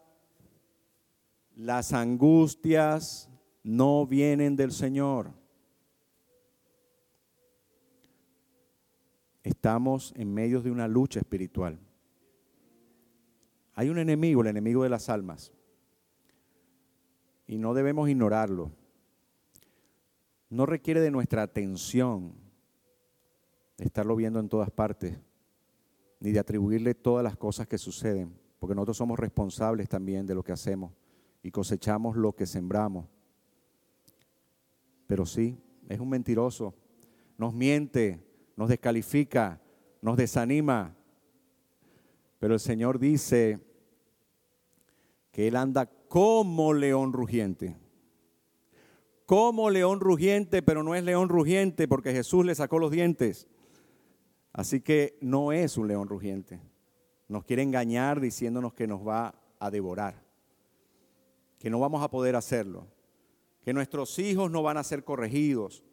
las 1.55 1.93
angustias 1.93 3.29
no 3.63 4.07
vienen 4.07 4.55
del 4.55 4.71
Señor. 4.71 5.40
Estamos 9.43 10.13
en 10.15 10.33
medio 10.33 10.61
de 10.61 10.71
una 10.71 10.87
lucha 10.87 11.19
espiritual. 11.19 11.79
Hay 13.73 13.89
un 13.89 13.97
enemigo, 13.97 14.41
el 14.41 14.47
enemigo 14.47 14.83
de 14.83 14.89
las 14.89 15.09
almas, 15.09 15.51
y 17.47 17.57
no 17.57 17.73
debemos 17.73 18.09
ignorarlo. 18.09 18.71
No 20.49 20.65
requiere 20.65 20.99
de 20.99 21.11
nuestra 21.11 21.43
atención 21.43 22.33
estarlo 23.77 24.15
viendo 24.15 24.39
en 24.39 24.49
todas 24.49 24.69
partes, 24.69 25.17
ni 26.19 26.31
de 26.31 26.39
atribuirle 26.39 26.93
todas 26.93 27.23
las 27.23 27.35
cosas 27.35 27.67
que 27.67 27.77
suceden 27.77 28.41
porque 28.61 28.75
nosotros 28.75 28.97
somos 28.97 29.17
responsables 29.17 29.89
también 29.89 30.27
de 30.27 30.35
lo 30.35 30.43
que 30.43 30.51
hacemos 30.51 30.91
y 31.41 31.49
cosechamos 31.49 32.15
lo 32.15 32.35
que 32.35 32.45
sembramos. 32.45 33.07
Pero 35.07 35.25
sí, 35.25 35.57
es 35.89 35.99
un 35.99 36.07
mentiroso, 36.07 36.75
nos 37.39 37.55
miente, 37.55 38.23
nos 38.55 38.69
descalifica, 38.69 39.61
nos 40.01 40.17
desanima. 40.17 40.95
Pero 42.39 42.53
el 42.55 42.59
Señor 42.59 42.99
dice 42.99 43.59
que 45.31 45.47
Él 45.47 45.55
anda 45.55 45.85
como 46.07 46.73
león 46.73 47.13
rugiente. 47.13 47.77
Como 49.25 49.69
león 49.69 49.99
rugiente, 49.99 50.61
pero 50.61 50.83
no 50.83 50.95
es 50.95 51.03
león 51.03 51.29
rugiente 51.29 51.87
porque 51.87 52.11
Jesús 52.11 52.45
le 52.45 52.55
sacó 52.55 52.79
los 52.79 52.91
dientes. 52.91 53.47
Así 54.53 54.81
que 54.81 55.17
no 55.21 55.53
es 55.53 55.77
un 55.77 55.87
león 55.87 56.09
rugiente. 56.09 56.59
Nos 57.29 57.45
quiere 57.45 57.63
engañar 57.63 58.19
diciéndonos 58.19 58.73
que 58.73 58.87
nos 58.87 59.07
va 59.07 59.33
a 59.59 59.71
devorar, 59.71 60.21
que 61.59 61.69
no 61.69 61.79
vamos 61.79 62.03
a 62.03 62.09
poder 62.09 62.35
hacerlo, 62.35 62.87
que 63.61 63.73
nuestros 63.73 64.19
hijos 64.19 64.51
no 64.51 64.63
van 64.63 64.75
a 64.75 64.83
ser 64.83 65.05
corregidos, 65.05 65.83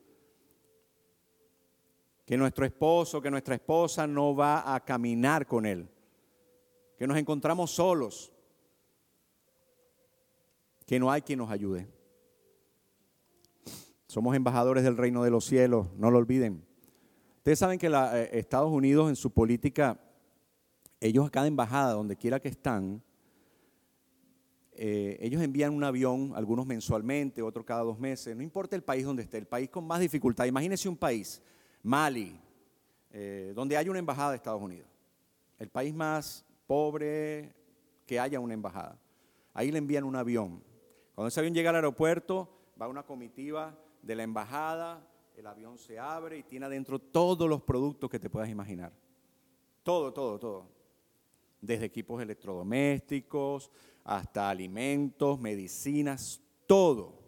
que 2.28 2.36
nuestro 2.36 2.66
esposo, 2.66 3.22
que 3.22 3.30
nuestra 3.30 3.54
esposa 3.54 4.06
no 4.06 4.36
va 4.36 4.74
a 4.74 4.84
caminar 4.84 5.46
con 5.46 5.64
él, 5.64 5.88
que 6.98 7.06
nos 7.06 7.16
encontramos 7.16 7.70
solos, 7.70 8.30
que 10.84 11.00
no 11.00 11.10
hay 11.10 11.22
quien 11.22 11.38
nos 11.38 11.50
ayude. 11.50 11.88
Somos 14.08 14.36
embajadores 14.36 14.84
del 14.84 14.98
reino 14.98 15.24
de 15.24 15.30
los 15.30 15.46
cielos, 15.46 15.88
no 15.96 16.10
lo 16.10 16.18
olviden. 16.18 16.66
Ustedes 17.38 17.60
saben 17.60 17.78
que 17.78 17.86
eh, 17.86 18.28
Estados 18.34 18.70
Unidos 18.70 19.08
en 19.08 19.16
su 19.16 19.30
política 19.30 19.98
ellos 21.00 21.26
a 21.26 21.30
cada 21.30 21.46
embajada, 21.46 21.94
donde 21.94 22.14
quiera 22.14 22.40
que 22.40 22.48
están, 22.48 23.02
eh, 24.72 25.16
ellos 25.22 25.40
envían 25.40 25.72
un 25.72 25.82
avión, 25.82 26.32
algunos 26.34 26.66
mensualmente, 26.66 27.40
otros 27.40 27.64
cada 27.64 27.84
dos 27.84 27.98
meses, 27.98 28.36
no 28.36 28.42
importa 28.42 28.76
el 28.76 28.82
país 28.82 29.06
donde 29.06 29.22
esté, 29.22 29.38
el 29.38 29.46
país 29.46 29.70
con 29.70 29.86
más 29.86 30.00
dificultad. 30.00 30.44
Imagínense 30.44 30.90
un 30.90 30.96
país, 30.98 31.40
Mali, 31.82 32.38
eh, 33.10 33.52
donde 33.54 33.76
hay 33.76 33.88
una 33.88 33.98
embajada 33.98 34.30
de 34.30 34.36
Estados 34.36 34.62
Unidos, 34.62 34.88
el 35.58 35.68
país 35.68 35.94
más 35.94 36.44
pobre 36.66 37.54
que 38.06 38.20
haya 38.20 38.40
una 38.40 38.54
embajada. 38.54 38.98
Ahí 39.54 39.70
le 39.70 39.78
envían 39.78 40.04
un 40.04 40.16
avión. 40.16 40.62
Cuando 41.14 41.28
ese 41.28 41.40
avión 41.40 41.54
llega 41.54 41.70
al 41.70 41.76
aeropuerto, 41.76 42.48
va 42.80 42.88
una 42.88 43.02
comitiva 43.02 43.76
de 44.02 44.14
la 44.14 44.22
embajada, 44.22 45.06
el 45.36 45.46
avión 45.46 45.78
se 45.78 45.98
abre 45.98 46.38
y 46.38 46.42
tiene 46.42 46.66
adentro 46.66 46.98
todos 46.98 47.48
los 47.48 47.62
productos 47.62 48.10
que 48.10 48.18
te 48.18 48.30
puedas 48.30 48.48
imaginar. 48.48 48.92
Todo, 49.82 50.12
todo, 50.12 50.38
todo 50.38 50.78
desde 51.60 51.86
equipos 51.86 52.22
electrodomésticos 52.22 53.70
hasta 54.04 54.48
alimentos, 54.48 55.38
medicinas, 55.38 56.40
todo, 56.66 57.18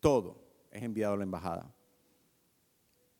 todo 0.00 0.42
es 0.70 0.82
enviado 0.82 1.14
a 1.14 1.16
la 1.16 1.22
embajada. 1.22 1.74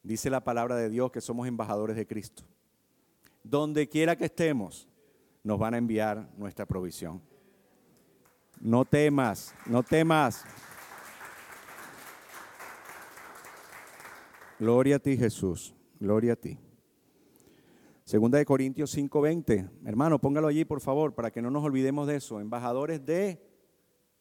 Dice 0.05 0.29
la 0.29 0.45
palabra 0.45 0.77
de 0.77 0.91
Dios 0.91 1.11
que 1.11 1.23
somos 1.23 1.49
embajadores 1.49 1.97
de 1.97 2.07
Cristo. 2.07 2.45
Donde 3.43 3.89
quiera 3.89 4.17
que 4.17 4.27
estemos, 4.27 4.87
nos 5.43 5.59
van 5.59 5.73
a 5.73 5.79
enviar 5.79 6.29
nuestra 6.37 6.67
provisión. 6.67 7.23
No 8.61 8.85
temas, 8.85 9.55
no 9.65 9.83
temas. 9.83 10.45
Gloria 14.59 14.97
a 14.97 14.99
ti 14.99 15.17
Jesús, 15.17 15.75
gloria 15.99 16.35
a 16.35 16.37
ti. 16.37 16.59
Segunda 18.05 18.37
de 18.37 18.45
Corintios 18.45 18.95
5:20. 18.95 19.71
Hermano, 19.87 20.19
póngalo 20.21 20.49
allí, 20.49 20.67
por 20.67 20.83
favor, 20.83 21.15
para 21.15 21.31
que 21.31 21.41
no 21.41 21.51
nos 21.51 21.65
olvidemos 21.65 22.07
de 22.07 22.17
eso. 22.17 22.41
Embajadores 22.41 23.05
de, 23.07 23.43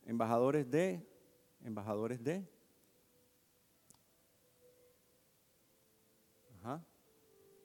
embajadores 0.05 0.71
de, 0.71 1.05
embajadores 1.61 2.23
de. 2.23 2.52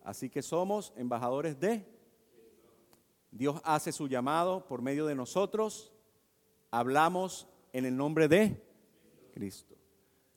Así 0.09 0.31
que 0.31 0.41
somos 0.41 0.95
embajadores 0.97 1.61
de. 1.61 1.85
Dios 3.31 3.61
hace 3.63 3.93
su 3.93 4.09
llamado 4.09 4.67
por 4.67 4.81
medio 4.81 5.05
de 5.05 5.15
nosotros. 5.15 5.93
Hablamos 6.71 7.47
en 7.75 7.85
el 7.85 7.95
nombre 7.95 8.27
de 8.27 8.59
Cristo. 9.35 9.77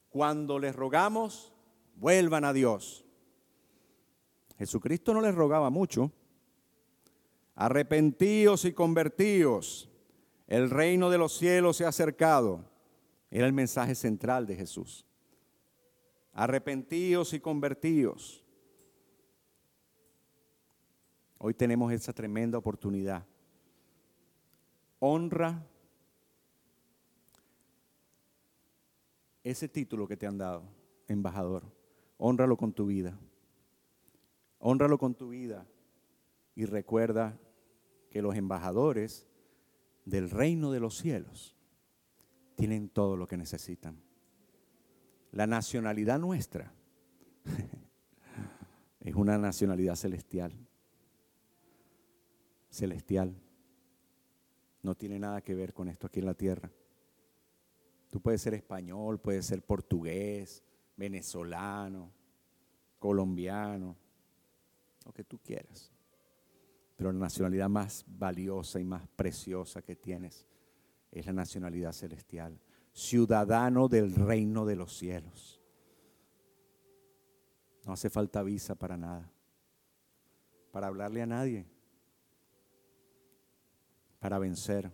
Cuando 0.09 0.59
les 0.59 0.75
rogamos, 0.75 1.53
vuelvan 1.95 2.43
a 2.43 2.51
Dios. 2.51 3.05
Jesucristo 4.57 5.13
no 5.13 5.21
les 5.21 5.33
rogaba 5.33 5.69
mucho. 5.69 6.11
Arrepentíos 7.55 8.65
y 8.65 8.73
convertíos. 8.73 9.89
El 10.47 10.69
reino 10.69 11.09
de 11.09 11.17
los 11.17 11.31
cielos 11.37 11.77
se 11.77 11.85
ha 11.85 11.87
acercado. 11.87 12.65
Era 13.29 13.45
el 13.47 13.53
mensaje 13.53 13.95
central 13.95 14.45
de 14.47 14.57
Jesús. 14.57 15.05
Arrepentíos 16.33 17.31
y 17.31 17.39
convertíos. 17.39 18.43
Hoy 21.43 21.55
tenemos 21.55 21.91
esa 21.91 22.13
tremenda 22.13 22.59
oportunidad. 22.59 23.25
Honra 24.99 25.65
ese 29.43 29.67
título 29.67 30.07
que 30.07 30.15
te 30.15 30.27
han 30.27 30.37
dado, 30.37 30.63
embajador. 31.07 31.63
Honralo 32.17 32.57
con 32.57 32.73
tu 32.73 32.85
vida. 32.85 33.17
Honralo 34.59 34.99
con 34.99 35.15
tu 35.15 35.29
vida 35.29 35.65
y 36.53 36.65
recuerda 36.65 37.39
que 38.11 38.21
los 38.21 38.35
embajadores 38.35 39.27
del 40.05 40.29
reino 40.29 40.71
de 40.71 40.79
los 40.79 40.95
cielos 40.95 41.55
tienen 42.53 42.87
todo 42.87 43.17
lo 43.17 43.25
que 43.25 43.37
necesitan. 43.37 43.99
La 45.31 45.47
nacionalidad 45.47 46.19
nuestra 46.19 46.71
es 48.99 49.15
una 49.15 49.39
nacionalidad 49.39 49.95
celestial. 49.95 50.67
Celestial. 52.71 53.35
No 54.81 54.95
tiene 54.95 55.19
nada 55.19 55.41
que 55.41 55.53
ver 55.53 55.73
con 55.73 55.89
esto 55.89 56.07
aquí 56.07 56.19
en 56.19 56.25
la 56.25 56.33
tierra. 56.33 56.71
Tú 58.09 58.19
puedes 58.19 58.41
ser 58.41 58.53
español, 58.55 59.19
puedes 59.19 59.45
ser 59.45 59.63
portugués, 59.63 60.63
venezolano, 60.97 62.11
colombiano, 62.97 63.95
lo 65.05 65.13
que 65.13 65.23
tú 65.23 65.39
quieras. 65.39 65.91
Pero 66.95 67.11
la 67.11 67.19
nacionalidad 67.19 67.69
más 67.69 68.05
valiosa 68.07 68.79
y 68.79 68.83
más 68.83 69.07
preciosa 69.15 69.81
que 69.81 69.95
tienes 69.95 70.47
es 71.11 71.25
la 71.25 71.33
nacionalidad 71.33 71.91
celestial, 71.91 72.59
ciudadano 72.93 73.87
del 73.87 74.15
reino 74.15 74.65
de 74.65 74.75
los 74.75 74.97
cielos. 74.97 75.59
No 77.85 77.93
hace 77.93 78.09
falta 78.09 78.43
visa 78.43 78.75
para 78.75 78.97
nada, 78.97 79.31
para 80.71 80.87
hablarle 80.87 81.21
a 81.21 81.25
nadie, 81.25 81.65
para 84.21 84.37
vencer, 84.37 84.91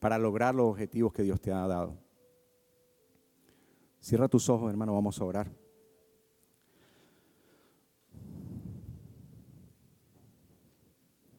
para 0.00 0.18
lograr 0.18 0.52
los 0.52 0.66
objetivos 0.66 1.12
que 1.12 1.22
Dios 1.22 1.40
te 1.40 1.52
ha 1.52 1.64
dado. 1.68 1.96
Cierra 4.00 4.26
tus 4.26 4.48
ojos, 4.48 4.68
hermano, 4.68 4.92
vamos 4.92 5.20
a 5.20 5.24
orar. 5.24 5.50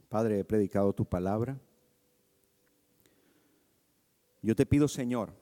Padre, 0.07 0.39
he 0.39 0.45
predicado 0.45 0.93
tu 0.93 1.03
palabra. 1.03 1.59
Yo 4.41 4.55
te 4.55 4.65
pido, 4.65 4.87
Señor, 4.87 5.33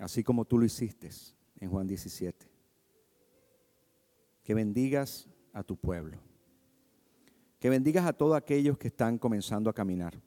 así 0.00 0.24
como 0.24 0.44
tú 0.44 0.58
lo 0.58 0.64
hiciste 0.64 1.08
en 1.60 1.70
Juan 1.70 1.86
17, 1.86 2.50
que 4.42 4.54
bendigas 4.54 5.28
a 5.52 5.62
tu 5.62 5.76
pueblo, 5.76 6.18
que 7.60 7.70
bendigas 7.70 8.06
a 8.06 8.12
todos 8.12 8.36
aquellos 8.36 8.76
que 8.76 8.88
están 8.88 9.18
comenzando 9.18 9.70
a 9.70 9.72
caminar, 9.72 10.20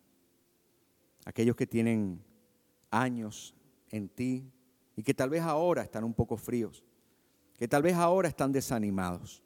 aquellos 1.25 1.57
que 1.57 1.67
tienen 1.67 2.23
años 2.89 3.53
en 3.89 4.07
ti 4.07 4.49
y 4.95 5.03
que 5.03 5.13
tal 5.13 5.29
vez 5.29 5.41
ahora 5.41 5.81
están 5.81 6.05
un 6.05 6.13
poco 6.13 6.37
fríos, 6.37 6.83
que 7.57 7.67
tal 7.67 7.81
vez 7.81 7.95
ahora 7.95 8.29
están 8.29 8.53
desanimados. 8.53 9.43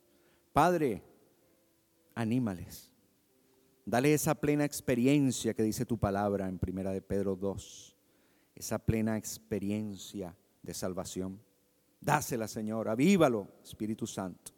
Padre, 0.54 1.02
anímales 2.14 2.90
Dale 3.90 4.14
esa 4.14 4.36
plena 4.36 4.66
experiencia 4.66 5.56
que 5.56 5.64
dice 5.64 5.84
tu 5.84 5.98
palabra 5.98 6.48
en 6.48 6.60
Primera 6.60 6.92
de 6.92 7.02
Pedro 7.02 7.36
2. 7.36 7.98
Esa 8.54 8.78
plena 8.78 9.18
experiencia 9.18 10.38
de 10.62 10.76
salvación. 10.76 11.42
Dásela, 12.00 12.48
Señor. 12.48 12.88
Avívalo, 12.88 13.48
Espíritu 13.64 14.06
Santo. 14.06 14.52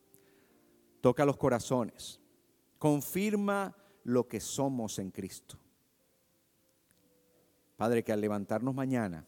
Toca 1.00 1.24
los 1.24 1.38
corazones. 1.38 2.20
Confirma 2.78 3.74
lo 4.04 4.28
que 4.28 4.42
somos 4.42 5.00
en 5.00 5.12
Cristo. 5.12 5.58
Padre, 7.82 8.04
que 8.04 8.12
al 8.12 8.22
levantarnos 8.22 8.76
mañana 8.76 9.26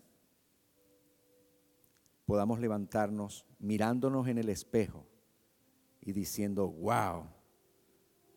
podamos 2.27 2.59
levantarnos 2.59 3.47
mirándonos 3.57 4.27
en 4.27 4.37
el 4.37 4.47
espejo 4.47 5.07
y 6.01 6.11
diciendo, 6.11 6.67
wow 6.67 7.25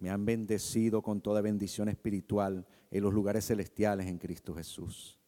me 0.01 0.09
han 0.09 0.25
bendecido 0.25 1.03
con 1.03 1.21
toda 1.21 1.43
bendición 1.43 1.91
espiritual 1.91 2.67
en 2.91 3.03
los 3.03 3.13
lugares 3.13 3.47
celestiales 3.47 4.07
en 4.07 4.17
Cristo 4.17 4.55
Jesús. 4.55 5.21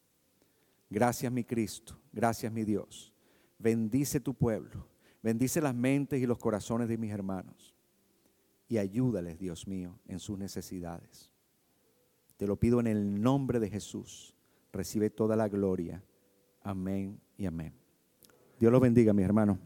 Gracias 0.88 1.30
mi 1.30 1.44
Cristo, 1.44 2.00
gracias 2.10 2.50
mi 2.50 2.64
Dios. 2.64 3.12
Bendice 3.58 4.20
tu 4.20 4.32
pueblo, 4.32 4.88
bendice 5.22 5.60
las 5.60 5.74
mentes 5.74 6.18
y 6.18 6.24
los 6.24 6.38
corazones 6.38 6.88
de 6.88 6.96
mis 6.96 7.12
hermanos 7.12 7.74
y 8.68 8.78
ayúdales, 8.78 9.38
Dios 9.38 9.68
mío, 9.68 9.98
en 10.06 10.18
sus 10.18 10.38
necesidades. 10.38 11.30
Te 12.38 12.46
lo 12.46 12.56
pido 12.56 12.80
en 12.80 12.86
el 12.86 13.20
nombre 13.20 13.60
de 13.60 13.68
Jesús. 13.68 14.34
Recibe 14.72 15.10
toda 15.10 15.36
la 15.36 15.48
gloria. 15.48 16.02
Amén 16.62 17.20
y 17.36 17.46
amén. 17.46 17.72
Dios 18.58 18.72
los 18.72 18.80
bendiga, 18.80 19.12
mis 19.12 19.24
hermanos. 19.24 19.58